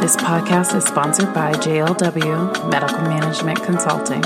This 0.00 0.14
podcast 0.14 0.76
is 0.76 0.84
sponsored 0.84 1.34
by 1.34 1.52
JLW 1.54 2.70
Medical 2.70 3.00
Management 3.00 3.60
Consulting. 3.64 4.22